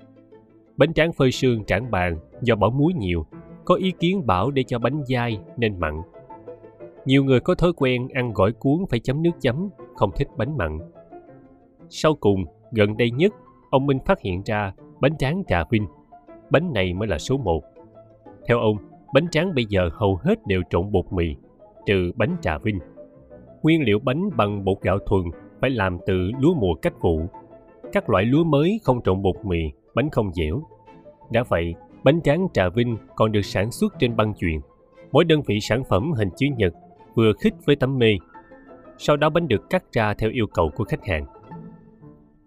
Bánh 0.77 0.93
tráng 0.93 1.13
phơi 1.13 1.31
sương 1.31 1.65
trảng 1.65 1.91
bàn 1.91 2.17
do 2.43 2.57
bỏ 2.57 2.71
muối 2.71 2.93
nhiều, 2.95 3.27
có 3.65 3.75
ý 3.75 3.93
kiến 4.01 4.27
bảo 4.27 4.51
để 4.51 4.63
cho 4.63 4.79
bánh 4.79 5.03
dai 5.05 5.39
nên 5.57 5.81
mặn. 5.81 5.95
Nhiều 7.05 7.25
người 7.25 7.41
có 7.41 7.55
thói 7.55 7.73
quen 7.73 8.09
ăn 8.09 8.33
gỏi 8.33 8.53
cuốn 8.53 8.79
phải 8.91 9.01
chấm 9.01 9.23
nước 9.23 9.31
chấm, 9.41 9.69
không 9.97 10.11
thích 10.17 10.29
bánh 10.37 10.57
mặn. 10.57 10.79
Sau 11.89 12.15
cùng, 12.15 12.45
gần 12.73 12.97
đây 12.97 13.11
nhất, 13.11 13.35
ông 13.71 13.87
Minh 13.87 13.99
phát 14.07 14.21
hiện 14.21 14.43
ra 14.45 14.73
bánh 15.01 15.17
tráng 15.19 15.43
trà 15.49 15.65
vinh. 15.71 15.87
Bánh 16.51 16.73
này 16.73 16.95
mới 16.95 17.09
là 17.09 17.19
số 17.19 17.39
một. 17.39 17.63
Theo 18.49 18.59
ông, 18.59 18.77
bánh 19.15 19.29
tráng 19.31 19.55
bây 19.55 19.65
giờ 19.65 19.91
hầu 19.93 20.19
hết 20.23 20.47
đều 20.47 20.63
trộn 20.71 20.93
bột 20.93 21.05
mì, 21.11 21.37
trừ 21.87 22.13
bánh 22.17 22.37
trà 22.43 22.59
vinh. 22.59 22.79
Nguyên 23.63 23.83
liệu 23.83 23.99
bánh 23.99 24.31
bằng 24.37 24.65
bột 24.65 24.81
gạo 24.81 24.99
thuần 24.99 25.23
phải 25.61 25.71
làm 25.71 25.99
từ 26.07 26.31
lúa 26.41 26.55
mùa 26.55 26.75
cách 26.83 27.01
vụ. 27.01 27.21
Các 27.93 28.11
loại 28.11 28.25
lúa 28.25 28.45
mới 28.45 28.81
không 28.85 29.03
trộn 29.03 29.23
bột 29.23 29.37
mì, 29.45 29.59
bánh 29.95 30.11
không 30.11 30.33
dẻo. 30.33 30.63
Đã 31.31 31.45
vậy, 31.49 31.75
bánh 32.05 32.23
tráng 32.23 32.49
trà 32.53 32.69
vinh 32.69 32.97
còn 33.17 33.33
được 33.33 33.45
sản 33.45 33.71
xuất 33.71 33.95
trên 33.99 34.17
băng 34.17 34.35
chuyền. 34.35 34.61
Mỗi 35.13 35.25
đơn 35.25 35.43
vị 35.47 35.61
sản 35.61 35.83
phẩm 35.89 36.13
hình 36.13 36.29
chữ 36.37 36.47
nhật 36.57 36.75
vừa 37.15 37.33
khít 37.41 37.53
với 37.65 37.77
tấm 37.77 37.99
mê. 37.99 38.17
Sau 38.99 39.17
đó 39.17 39.31
bánh 39.31 39.49
được 39.49 39.71
cắt 39.71 39.85
ra 39.93 40.15
theo 40.15 40.31
yêu 40.31 40.47
cầu 40.47 40.71
của 40.77 40.85
khách 40.85 41.05
hàng. 41.07 41.25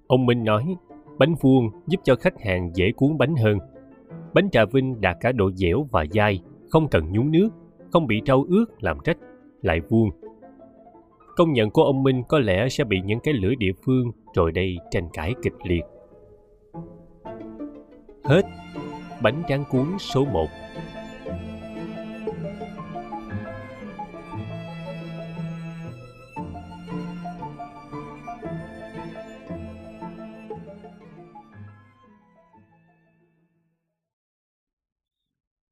Ông 0.08 0.26
Minh 0.26 0.44
nói, 0.44 0.76
bánh 1.18 1.36
vuông 1.42 1.70
giúp 1.88 2.02
cho 2.04 2.16
khách 2.16 2.42
hàng 2.42 2.72
dễ 2.74 2.92
cuốn 2.96 3.18
bánh 3.18 3.36
hơn. 3.36 3.58
Bánh 4.34 4.50
trà 4.50 4.66
vinh 4.66 5.02
đạt 5.02 5.18
cả 5.20 5.32
độ 5.32 5.52
dẻo 5.52 5.88
và 5.92 6.06
dai, 6.12 6.42
không 6.70 6.88
cần 6.88 7.12
nhúng 7.12 7.32
nước, 7.32 7.50
không 7.92 8.08
bị 8.08 8.22
trâu 8.26 8.46
ướt 8.50 8.66
làm 8.80 8.98
rách, 9.04 9.18
lại 9.62 9.80
vuông. 9.90 10.10
Công 11.36 11.54
nhận 11.54 11.70
của 11.70 11.84
ông 11.84 12.04
Minh 12.04 12.24
có 12.28 12.40
lẽ 12.40 12.70
sẽ 12.70 12.84
bị 12.84 13.02
những 13.06 13.20
cái 13.20 13.34
lưỡi 13.34 13.56
địa 13.56 13.72
phương 13.86 14.12
rồi 14.36 14.52
đây 14.52 14.78
tranh 14.92 15.10
cãi 15.14 15.34
kịch 15.44 15.54
liệt. 15.64 15.84
Hết 18.24 18.42
bánh 19.22 19.44
tráng 19.48 19.64
cuốn 19.72 19.86
số 20.00 20.26
1 20.26 20.48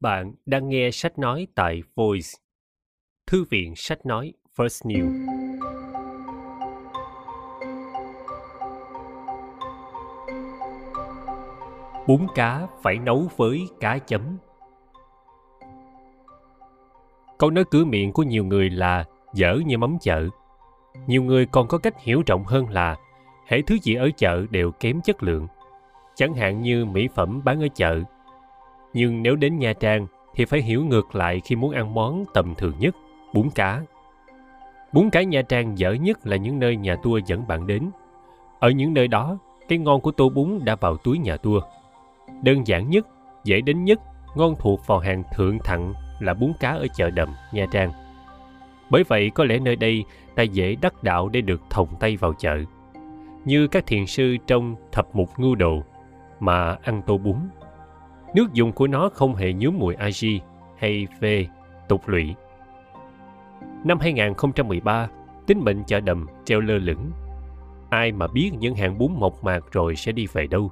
Bạn 0.01 0.33
đang 0.45 0.69
nghe 0.69 0.91
sách 0.91 1.19
nói 1.19 1.47
tại 1.55 1.81
Voice, 1.95 2.29
Thư 3.27 3.45
viện 3.49 3.73
sách 3.75 4.05
nói 4.05 4.33
First 4.55 4.89
New. 4.89 5.27
Bún 12.07 12.27
cá 12.35 12.67
phải 12.81 12.97
nấu 12.97 13.27
với 13.37 13.67
cá 13.79 13.97
chấm. 13.97 14.37
Câu 17.37 17.49
nói 17.49 17.63
cửa 17.71 17.85
miệng 17.85 18.11
của 18.13 18.23
nhiều 18.23 18.45
người 18.45 18.69
là 18.69 19.05
dở 19.33 19.57
như 19.65 19.77
mắm 19.77 19.97
chợ. 20.01 20.27
Nhiều 21.07 21.23
người 21.23 21.45
còn 21.45 21.67
có 21.67 21.77
cách 21.77 22.01
hiểu 22.03 22.23
rộng 22.27 22.43
hơn 22.43 22.69
là 22.69 22.97
hệ 23.47 23.61
thứ 23.61 23.77
gì 23.83 23.95
ở 23.95 24.09
chợ 24.17 24.45
đều 24.49 24.71
kém 24.71 25.01
chất 25.01 25.23
lượng. 25.23 25.47
Chẳng 26.15 26.33
hạn 26.33 26.61
như 26.61 26.85
mỹ 26.85 27.07
phẩm 27.15 27.41
bán 27.43 27.61
ở 27.61 27.67
chợ 27.75 28.03
nhưng 28.93 29.23
nếu 29.23 29.35
đến 29.35 29.59
Nha 29.59 29.73
Trang 29.73 30.07
thì 30.35 30.45
phải 30.45 30.61
hiểu 30.61 30.85
ngược 30.85 31.15
lại 31.15 31.41
khi 31.45 31.55
muốn 31.55 31.71
ăn 31.71 31.93
món 31.93 32.25
tầm 32.33 32.55
thường 32.55 32.73
nhất, 32.79 32.95
bún 33.33 33.49
cá. 33.55 33.81
Bún 34.93 35.09
cá 35.09 35.23
Nha 35.23 35.41
Trang 35.41 35.77
dở 35.77 35.91
nhất 35.91 36.27
là 36.27 36.35
những 36.35 36.59
nơi 36.59 36.75
nhà 36.75 36.95
tour 37.03 37.23
dẫn 37.25 37.47
bạn 37.47 37.67
đến. 37.67 37.89
Ở 38.59 38.69
những 38.69 38.93
nơi 38.93 39.07
đó, 39.07 39.37
cái 39.67 39.77
ngon 39.77 40.01
của 40.01 40.11
tô 40.11 40.29
bún 40.29 40.59
đã 40.63 40.75
vào 40.75 40.97
túi 40.97 41.17
nhà 41.17 41.37
tour. 41.37 41.63
Đơn 42.43 42.67
giản 42.67 42.89
nhất, 42.89 43.07
dễ 43.43 43.61
đến 43.61 43.83
nhất, 43.83 43.99
ngon 44.35 44.55
thuộc 44.59 44.87
vào 44.87 44.99
hàng 44.99 45.23
thượng 45.35 45.59
thặng 45.59 45.93
là 46.19 46.33
bún 46.33 46.51
cá 46.59 46.69
ở 46.69 46.87
chợ 46.95 47.09
đầm, 47.09 47.29
Nha 47.53 47.65
Trang. 47.71 47.91
Bởi 48.89 49.03
vậy 49.03 49.31
có 49.35 49.43
lẽ 49.43 49.59
nơi 49.59 49.75
đây 49.75 50.03
ta 50.35 50.43
dễ 50.43 50.75
đắc 50.81 51.03
đạo 51.03 51.29
để 51.29 51.41
được 51.41 51.61
thòng 51.69 51.87
tay 51.99 52.17
vào 52.17 52.33
chợ. 52.33 52.57
Như 53.45 53.67
các 53.67 53.87
thiền 53.87 54.05
sư 54.05 54.37
trong 54.47 54.75
thập 54.91 55.15
mục 55.15 55.29
ngưu 55.37 55.55
đồ 55.55 55.83
mà 56.39 56.77
ăn 56.83 57.01
tô 57.07 57.17
bún 57.17 57.35
Nước 58.33 58.53
dùng 58.53 58.71
của 58.71 58.87
nó 58.87 59.09
không 59.13 59.35
hề 59.35 59.53
nhúm 59.53 59.77
mùi 59.79 59.95
agi 59.95 60.41
hay 60.77 61.07
phê, 61.21 61.47
tục 61.87 62.07
lụy. 62.07 62.35
Năm 63.83 63.99
2013, 63.99 65.07
tính 65.47 65.61
mệnh 65.65 65.83
chợ 65.83 65.99
đầm 65.99 66.27
treo 66.45 66.59
lơ 66.59 66.77
lửng. 66.77 67.11
Ai 67.89 68.11
mà 68.11 68.27
biết 68.27 68.51
những 68.59 68.75
hàng 68.75 68.97
bún 68.97 69.11
mộc 69.19 69.43
mạc 69.43 69.71
rồi 69.71 69.95
sẽ 69.95 70.11
đi 70.11 70.27
về 70.33 70.47
đâu. 70.47 70.71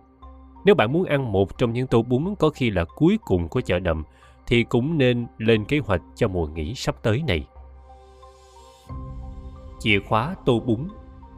Nếu 0.65 0.75
bạn 0.75 0.91
muốn 0.91 1.05
ăn 1.05 1.31
một 1.31 1.57
trong 1.57 1.73
những 1.73 1.87
tô 1.87 2.01
bún 2.01 2.35
có 2.39 2.49
khi 2.49 2.69
là 2.69 2.85
cuối 2.95 3.17
cùng 3.25 3.47
của 3.47 3.61
chợ 3.61 3.79
đầm, 3.79 4.03
thì 4.47 4.63
cũng 4.63 4.97
nên 4.97 5.27
lên 5.37 5.65
kế 5.65 5.79
hoạch 5.79 6.01
cho 6.15 6.27
mùa 6.27 6.47
nghỉ 6.47 6.73
sắp 6.75 6.95
tới 7.03 7.23
này. 7.27 7.47
Chìa 9.79 9.99
khóa 9.99 10.35
tô 10.45 10.59
bún, 10.59 10.87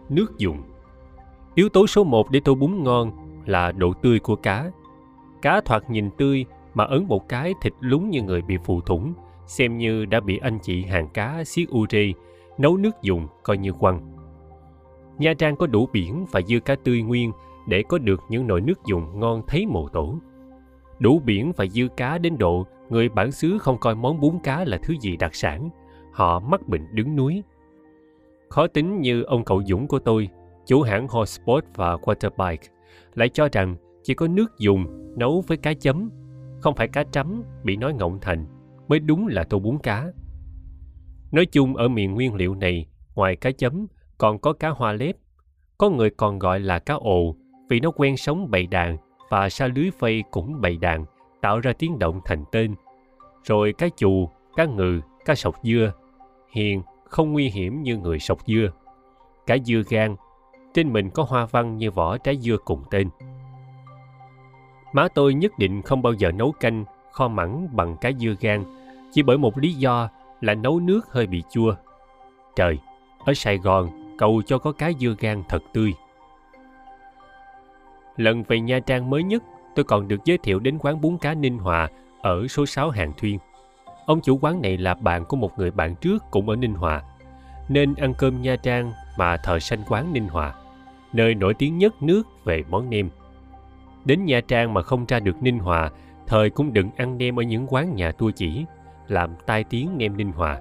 nước 0.09 0.37
dùng. 0.37 0.61
Yếu 1.55 1.69
tố 1.69 1.87
số 1.87 2.03
1 2.03 2.31
để 2.31 2.39
tô 2.45 2.55
bún 2.55 2.83
ngon 2.83 3.11
là 3.45 3.71
độ 3.71 3.93
tươi 3.93 4.19
của 4.19 4.35
cá 4.35 4.71
Cá 5.41 5.61
thoạt 5.61 5.89
nhìn 5.89 6.09
tươi 6.17 6.45
mà 6.73 6.83
ấn 6.83 7.05
một 7.07 7.29
cái 7.29 7.53
thịt 7.61 7.73
lúng 7.79 8.09
như 8.09 8.21
người 8.21 8.41
bị 8.41 8.57
phù 8.57 8.81
thủng, 8.81 9.13
xem 9.45 9.77
như 9.77 10.05
đã 10.05 10.19
bị 10.19 10.37
anh 10.37 10.59
chị 10.61 10.83
hàng 10.83 11.09
cá 11.13 11.43
xiết 11.43 11.67
uri, 11.71 12.13
nấu 12.57 12.77
nước 12.77 13.01
dùng 13.01 13.27
coi 13.43 13.57
như 13.57 13.71
quăng. 13.71 14.15
Nha 15.17 15.33
Trang 15.33 15.55
có 15.55 15.67
đủ 15.67 15.89
biển 15.93 16.25
và 16.31 16.41
dưa 16.41 16.59
cá 16.59 16.75
tươi 16.75 17.01
nguyên 17.01 17.31
để 17.67 17.83
có 17.89 17.97
được 17.97 18.21
những 18.29 18.47
nồi 18.47 18.61
nước 18.61 18.85
dùng 18.85 19.19
ngon 19.19 19.41
thấy 19.47 19.65
mồ 19.65 19.87
tổ. 19.87 20.15
Đủ 20.99 21.19
biển 21.19 21.51
và 21.55 21.65
dưa 21.65 21.87
cá 21.97 22.17
đến 22.17 22.37
độ 22.37 22.65
người 22.89 23.09
bản 23.09 23.31
xứ 23.31 23.57
không 23.57 23.77
coi 23.77 23.95
món 23.95 24.19
bún 24.19 24.39
cá 24.43 24.65
là 24.65 24.77
thứ 24.77 24.93
gì 25.01 25.17
đặc 25.17 25.35
sản, 25.35 25.69
họ 26.11 26.39
mắc 26.39 26.67
bệnh 26.67 26.87
đứng 26.91 27.15
núi. 27.15 27.43
Khó 28.49 28.67
tính 28.67 29.01
như 29.01 29.23
ông 29.23 29.43
cậu 29.43 29.63
Dũng 29.63 29.87
của 29.87 29.99
tôi, 29.99 30.29
chủ 30.65 30.81
hãng 30.81 31.07
Hotspot 31.07 31.63
và 31.75 31.95
Waterbike, 31.95 32.67
lại 33.15 33.29
cho 33.29 33.49
rằng 33.51 33.75
chỉ 34.09 34.15
có 34.15 34.27
nước 34.27 34.57
dùng 34.57 34.85
nấu 35.17 35.43
với 35.47 35.57
cá 35.57 35.73
chấm, 35.73 36.09
không 36.59 36.75
phải 36.75 36.87
cá 36.87 37.03
trắm 37.03 37.43
bị 37.63 37.75
nói 37.75 37.93
ngọng 37.93 38.19
thành, 38.21 38.45
mới 38.87 38.99
đúng 38.99 39.27
là 39.27 39.43
tô 39.43 39.59
bún 39.59 39.77
cá. 39.83 40.07
Nói 41.31 41.45
chung 41.45 41.75
ở 41.75 41.87
miền 41.87 42.13
nguyên 42.13 42.35
liệu 42.35 42.55
này, 42.55 42.85
ngoài 43.15 43.35
cá 43.35 43.51
chấm, 43.51 43.87
còn 44.17 44.39
có 44.39 44.53
cá 44.53 44.69
hoa 44.69 44.93
lép. 44.93 45.15
Có 45.77 45.89
người 45.89 46.09
còn 46.09 46.39
gọi 46.39 46.59
là 46.59 46.79
cá 46.79 46.93
ồ 46.93 47.35
vì 47.69 47.79
nó 47.79 47.91
quen 47.91 48.17
sống 48.17 48.51
bầy 48.51 48.67
đàn 48.67 48.97
và 49.29 49.49
sa 49.49 49.67
lưới 49.67 49.91
phây 49.99 50.23
cũng 50.31 50.61
bầy 50.61 50.77
đàn, 50.77 51.05
tạo 51.41 51.59
ra 51.59 51.73
tiếng 51.79 51.99
động 51.99 52.21
thành 52.25 52.43
tên. 52.51 52.75
Rồi 53.43 53.73
cá 53.77 53.87
chù, 53.97 54.29
cá 54.55 54.65
ngừ, 54.65 55.01
cá 55.25 55.35
sọc 55.35 55.55
dưa. 55.63 55.93
Hiền, 56.51 56.81
không 57.03 57.31
nguy 57.31 57.49
hiểm 57.49 57.81
như 57.81 57.97
người 57.97 58.19
sọc 58.19 58.47
dưa. 58.47 58.71
Cá 59.45 59.57
dưa 59.57 59.81
gan, 59.89 60.15
trên 60.73 60.93
mình 60.93 61.09
có 61.09 61.23
hoa 61.23 61.45
văn 61.45 61.77
như 61.77 61.91
vỏ 61.91 62.17
trái 62.17 62.37
dưa 62.37 62.57
cùng 62.65 62.83
tên. 62.91 63.09
Má 64.93 65.07
tôi 65.07 65.33
nhất 65.33 65.51
định 65.59 65.81
không 65.81 66.01
bao 66.01 66.13
giờ 66.13 66.31
nấu 66.31 66.51
canh, 66.51 66.85
kho 67.11 67.27
mặn 67.27 67.67
bằng 67.71 67.97
cá 67.97 68.11
dưa 68.11 68.33
gan, 68.39 68.63
chỉ 69.11 69.23
bởi 69.23 69.37
một 69.37 69.57
lý 69.57 69.73
do 69.73 70.09
là 70.41 70.53
nấu 70.53 70.79
nước 70.79 71.01
hơi 71.11 71.27
bị 71.27 71.43
chua. 71.51 71.75
Trời, 72.55 72.79
ở 73.25 73.33
Sài 73.33 73.57
Gòn, 73.57 74.15
cầu 74.17 74.41
cho 74.45 74.57
có 74.57 74.71
cá 74.71 74.91
dưa 74.99 75.15
gan 75.19 75.43
thật 75.49 75.63
tươi. 75.73 75.93
Lần 78.17 78.43
về 78.43 78.59
Nha 78.59 78.79
Trang 78.79 79.09
mới 79.09 79.23
nhất, 79.23 79.43
tôi 79.75 79.85
còn 79.85 80.07
được 80.07 80.25
giới 80.25 80.37
thiệu 80.37 80.59
đến 80.59 80.77
quán 80.79 81.01
bún 81.01 81.17
cá 81.17 81.33
Ninh 81.33 81.57
Hòa 81.57 81.87
ở 82.21 82.47
số 82.47 82.65
6 82.65 82.89
Hàng 82.89 83.13
Thuyên. 83.17 83.39
Ông 84.05 84.21
chủ 84.21 84.39
quán 84.41 84.61
này 84.61 84.77
là 84.77 84.93
bạn 84.93 85.25
của 85.25 85.37
một 85.37 85.59
người 85.59 85.71
bạn 85.71 85.95
trước 85.95 86.23
cũng 86.31 86.49
ở 86.49 86.55
Ninh 86.55 86.73
Hòa, 86.73 87.03
nên 87.69 87.95
ăn 87.95 88.13
cơm 88.17 88.41
Nha 88.41 88.55
Trang 88.55 88.91
mà 89.17 89.37
thờ 89.37 89.59
sanh 89.59 89.83
quán 89.87 90.13
Ninh 90.13 90.27
Hòa, 90.27 90.53
nơi 91.13 91.35
nổi 91.35 91.53
tiếng 91.53 91.77
nhất 91.77 92.03
nước 92.03 92.23
về 92.43 92.63
món 92.69 92.89
nêm. 92.89 93.09
Đến 94.05 94.25
Nha 94.25 94.41
Trang 94.41 94.73
mà 94.73 94.81
không 94.81 95.05
ra 95.07 95.19
được 95.19 95.43
Ninh 95.43 95.59
Hòa, 95.59 95.91
thời 96.27 96.49
cũng 96.49 96.73
đừng 96.73 96.89
ăn 96.97 97.17
nem 97.17 97.39
ở 97.39 97.43
những 97.43 97.65
quán 97.69 97.95
nhà 97.95 98.11
tua 98.11 98.31
chỉ, 98.31 98.65
làm 99.07 99.35
tai 99.45 99.63
tiếng 99.63 99.97
nem 99.97 100.17
Ninh 100.17 100.31
Hòa. 100.31 100.59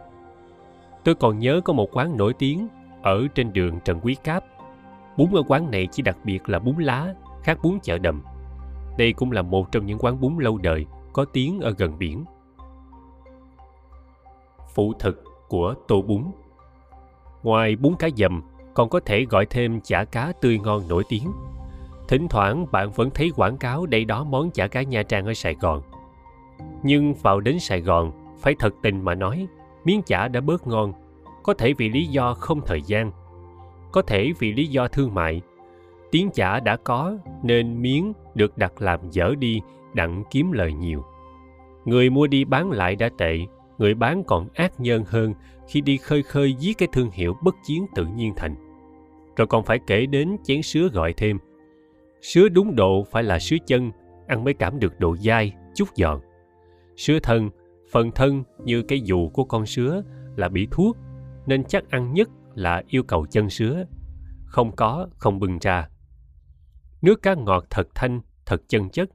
Tôi 1.05 1.15
còn 1.15 1.39
nhớ 1.39 1.61
có 1.65 1.73
một 1.73 1.89
quán 1.97 2.17
nổi 2.17 2.33
tiếng 2.39 2.69
ở 3.03 3.27
trên 3.35 3.53
đường 3.53 3.81
Trần 3.85 4.01
Quý 4.03 4.17
Cáp. 4.25 4.45
Bún 5.17 5.29
ở 5.33 5.43
quán 5.49 5.71
này 5.71 5.89
chỉ 5.93 6.03
đặc 6.03 6.17
biệt 6.25 6.49
là 6.49 6.59
bún 6.59 6.75
lá, 6.79 7.15
khác 7.43 7.59
bún 7.63 7.79
chợ 7.83 7.99
đầm. 7.99 8.23
Đây 8.99 9.13
cũng 9.13 9.33
là 9.33 9.43
một 9.43 9.73
trong 9.73 9.87
những 9.87 9.99
quán 9.99 10.21
bún 10.21 10.37
lâu 10.39 10.59
đời, 10.59 10.87
có 11.13 11.25
tiếng 11.25 11.61
ở 11.61 11.75
gần 11.79 11.99
biển. 11.99 12.25
Phụ 14.75 14.93
thực 14.99 15.25
của 15.49 15.75
tô 15.89 16.03
bún 16.03 16.25
Ngoài 17.43 17.77
bún 17.77 17.95
cá 17.99 18.09
dầm, 18.17 18.43
còn 18.75 18.89
có 18.89 19.01
thể 19.01 19.25
gọi 19.31 19.47
thêm 19.47 19.81
chả 19.81 20.05
cá 20.05 20.33
tươi 20.41 20.59
ngon 20.59 20.89
nổi 20.89 21.03
tiếng. 21.09 21.33
Thỉnh 22.09 22.29
thoảng 22.29 22.67
bạn 22.73 22.91
vẫn 22.91 23.11
thấy 23.11 23.33
quảng 23.37 23.57
cáo 23.57 23.87
đây 23.87 24.05
đó 24.05 24.25
món 24.25 24.51
chả 24.51 24.67
cá 24.67 24.83
Nha 24.83 25.03
Trang 25.03 25.27
ở 25.27 25.35
Sài 25.35 25.55
Gòn. 25.55 25.83
Nhưng 26.83 27.15
vào 27.15 27.41
đến 27.41 27.59
Sài 27.59 27.81
Gòn, 27.81 28.13
phải 28.39 28.55
thật 28.59 28.75
tình 28.83 29.05
mà 29.05 29.15
nói, 29.15 29.47
miếng 29.85 30.03
chả 30.03 30.29
đã 30.29 30.41
bớt 30.41 30.67
ngon. 30.67 30.93
Có 31.43 31.55
thể 31.55 31.73
vì 31.73 31.89
lý 31.89 32.07
do 32.07 32.35
không 32.35 32.61
thời 32.67 32.83
gian, 32.83 33.13
có 33.93 34.03
thể 34.03 34.33
vì 34.39 34.53
lý 34.53 34.67
do 34.67 34.89
thương 34.89 35.15
mại. 35.15 35.43
Tiếng 36.11 36.31
chả 36.31 36.61
đã 36.61 36.77
có 36.77 37.17
nên 37.43 37.83
miếng 37.83 38.13
được 38.35 38.59
đặt 38.59 38.83
làm 38.83 39.01
dở 39.11 39.35
đi 39.39 39.61
đặng 39.95 40.25
kiếm 40.31 40.53
lời 40.53 40.73
nhiều. 40.73 41.05
Người 41.85 42.11
mua 42.11 42.27
đi 42.27 42.45
bán 42.45 42.71
lại 42.71 42.97
đã 42.97 43.09
tệ, 43.19 43.39
người 43.79 43.95
bán 43.95 44.25
còn 44.25 44.49
ác 44.55 44.81
nhân 44.81 45.05
hơn 45.07 45.35
khi 45.69 45.81
đi 45.81 45.97
khơi 45.97 46.23
khơi 46.23 46.55
giết 46.55 46.79
cái 46.79 46.89
thương 46.93 47.11
hiệu 47.11 47.37
bất 47.43 47.55
chiến 47.67 47.87
tự 47.95 48.07
nhiên 48.17 48.33
thành. 48.37 48.55
Rồi 49.37 49.47
còn 49.47 49.65
phải 49.65 49.79
kể 49.87 50.07
đến 50.07 50.37
chén 50.45 50.63
sứa 50.63 50.89
gọi 50.89 51.13
thêm. 51.13 51.39
Sứa 52.21 52.49
đúng 52.49 52.77
độ 52.77 53.05
phải 53.11 53.23
là 53.23 53.39
sứa 53.39 53.57
chân, 53.67 53.91
ăn 54.27 54.45
mới 54.45 54.55
cảm 54.55 54.79
được 54.79 55.01
độ 55.01 55.17
dai, 55.17 55.53
chút 55.75 55.89
giòn. 55.97 56.21
Sứa 56.97 57.19
thân, 57.23 57.51
phần 57.93 58.11
thân 58.11 58.43
như 58.65 58.83
cái 58.83 59.01
dù 59.01 59.29
của 59.29 59.45
con 59.45 59.67
sứa 59.67 60.03
là 60.37 60.49
bị 60.49 60.69
thuốc, 60.71 60.97
nên 61.47 61.65
chắc 61.65 61.91
ăn 61.91 62.13
nhất 62.13 62.29
là 62.55 62.83
yêu 62.89 63.03
cầu 63.03 63.27
chân 63.31 63.51
sứa. 63.51 63.85
Không 64.47 64.77
có, 64.77 65.09
không 65.19 65.39
bưng 65.39 65.59
ra. 65.59 65.89
Nước 67.03 67.23
cá 67.23 67.35
ngọt 67.35 67.65
thật 67.71 67.89
thanh, 67.95 68.21
thật 68.47 68.63
chân 68.69 68.91
chất, 68.91 69.11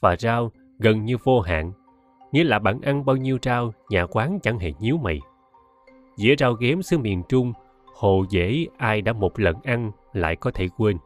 và 0.00 0.16
rau 0.16 0.52
gần 0.78 1.04
như 1.04 1.16
vô 1.24 1.40
hạn. 1.40 1.72
Nghĩa 2.32 2.44
là 2.44 2.58
bạn 2.58 2.80
ăn 2.80 3.04
bao 3.04 3.16
nhiêu 3.16 3.38
rau, 3.42 3.72
nhà 3.90 4.06
quán 4.06 4.38
chẳng 4.42 4.58
hề 4.58 4.72
nhíu 4.80 4.96
mày. 4.96 5.20
Dĩa 6.16 6.34
rau 6.38 6.52
ghém 6.52 6.82
xứ 6.82 6.98
miền 6.98 7.22
Trung, 7.28 7.52
hồ 7.94 8.24
dễ 8.30 8.66
ai 8.78 9.02
đã 9.02 9.12
một 9.12 9.40
lần 9.40 9.56
ăn 9.64 9.90
lại 10.12 10.36
có 10.36 10.50
thể 10.50 10.68
quên. 10.76 10.96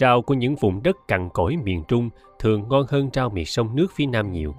Rau 0.00 0.22
của 0.22 0.34
những 0.34 0.56
vùng 0.56 0.82
đất 0.82 1.08
cằn 1.08 1.28
cỗi 1.28 1.56
miền 1.56 1.84
Trung 1.88 2.10
thường 2.38 2.68
ngon 2.68 2.86
hơn 2.88 3.10
rau 3.12 3.28
miệt 3.30 3.48
sông 3.48 3.76
nước 3.76 3.86
phía 3.94 4.06
Nam 4.06 4.32
nhiều. 4.32 4.54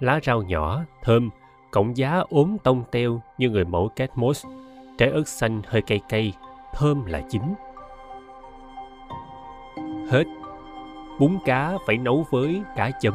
Lá 0.00 0.20
rau 0.22 0.42
nhỏ, 0.42 0.82
thơm, 1.02 1.30
cọng 1.70 1.96
giá 1.96 2.22
ốm 2.28 2.56
tông 2.64 2.84
teo 2.90 3.20
như 3.38 3.50
người 3.50 3.64
mẫu 3.64 3.90
Catmos, 3.96 4.46
trái 4.98 5.08
ớt 5.08 5.28
xanh 5.28 5.62
hơi 5.66 5.82
cay 5.82 6.00
cay, 6.08 6.32
thơm 6.74 7.04
là 7.04 7.22
chính. 7.30 7.54
Hết. 10.10 10.24
Bún 11.20 11.38
cá 11.44 11.72
phải 11.86 11.96
nấu 11.96 12.26
với 12.30 12.62
cá 12.76 12.90
chấm 13.00 13.14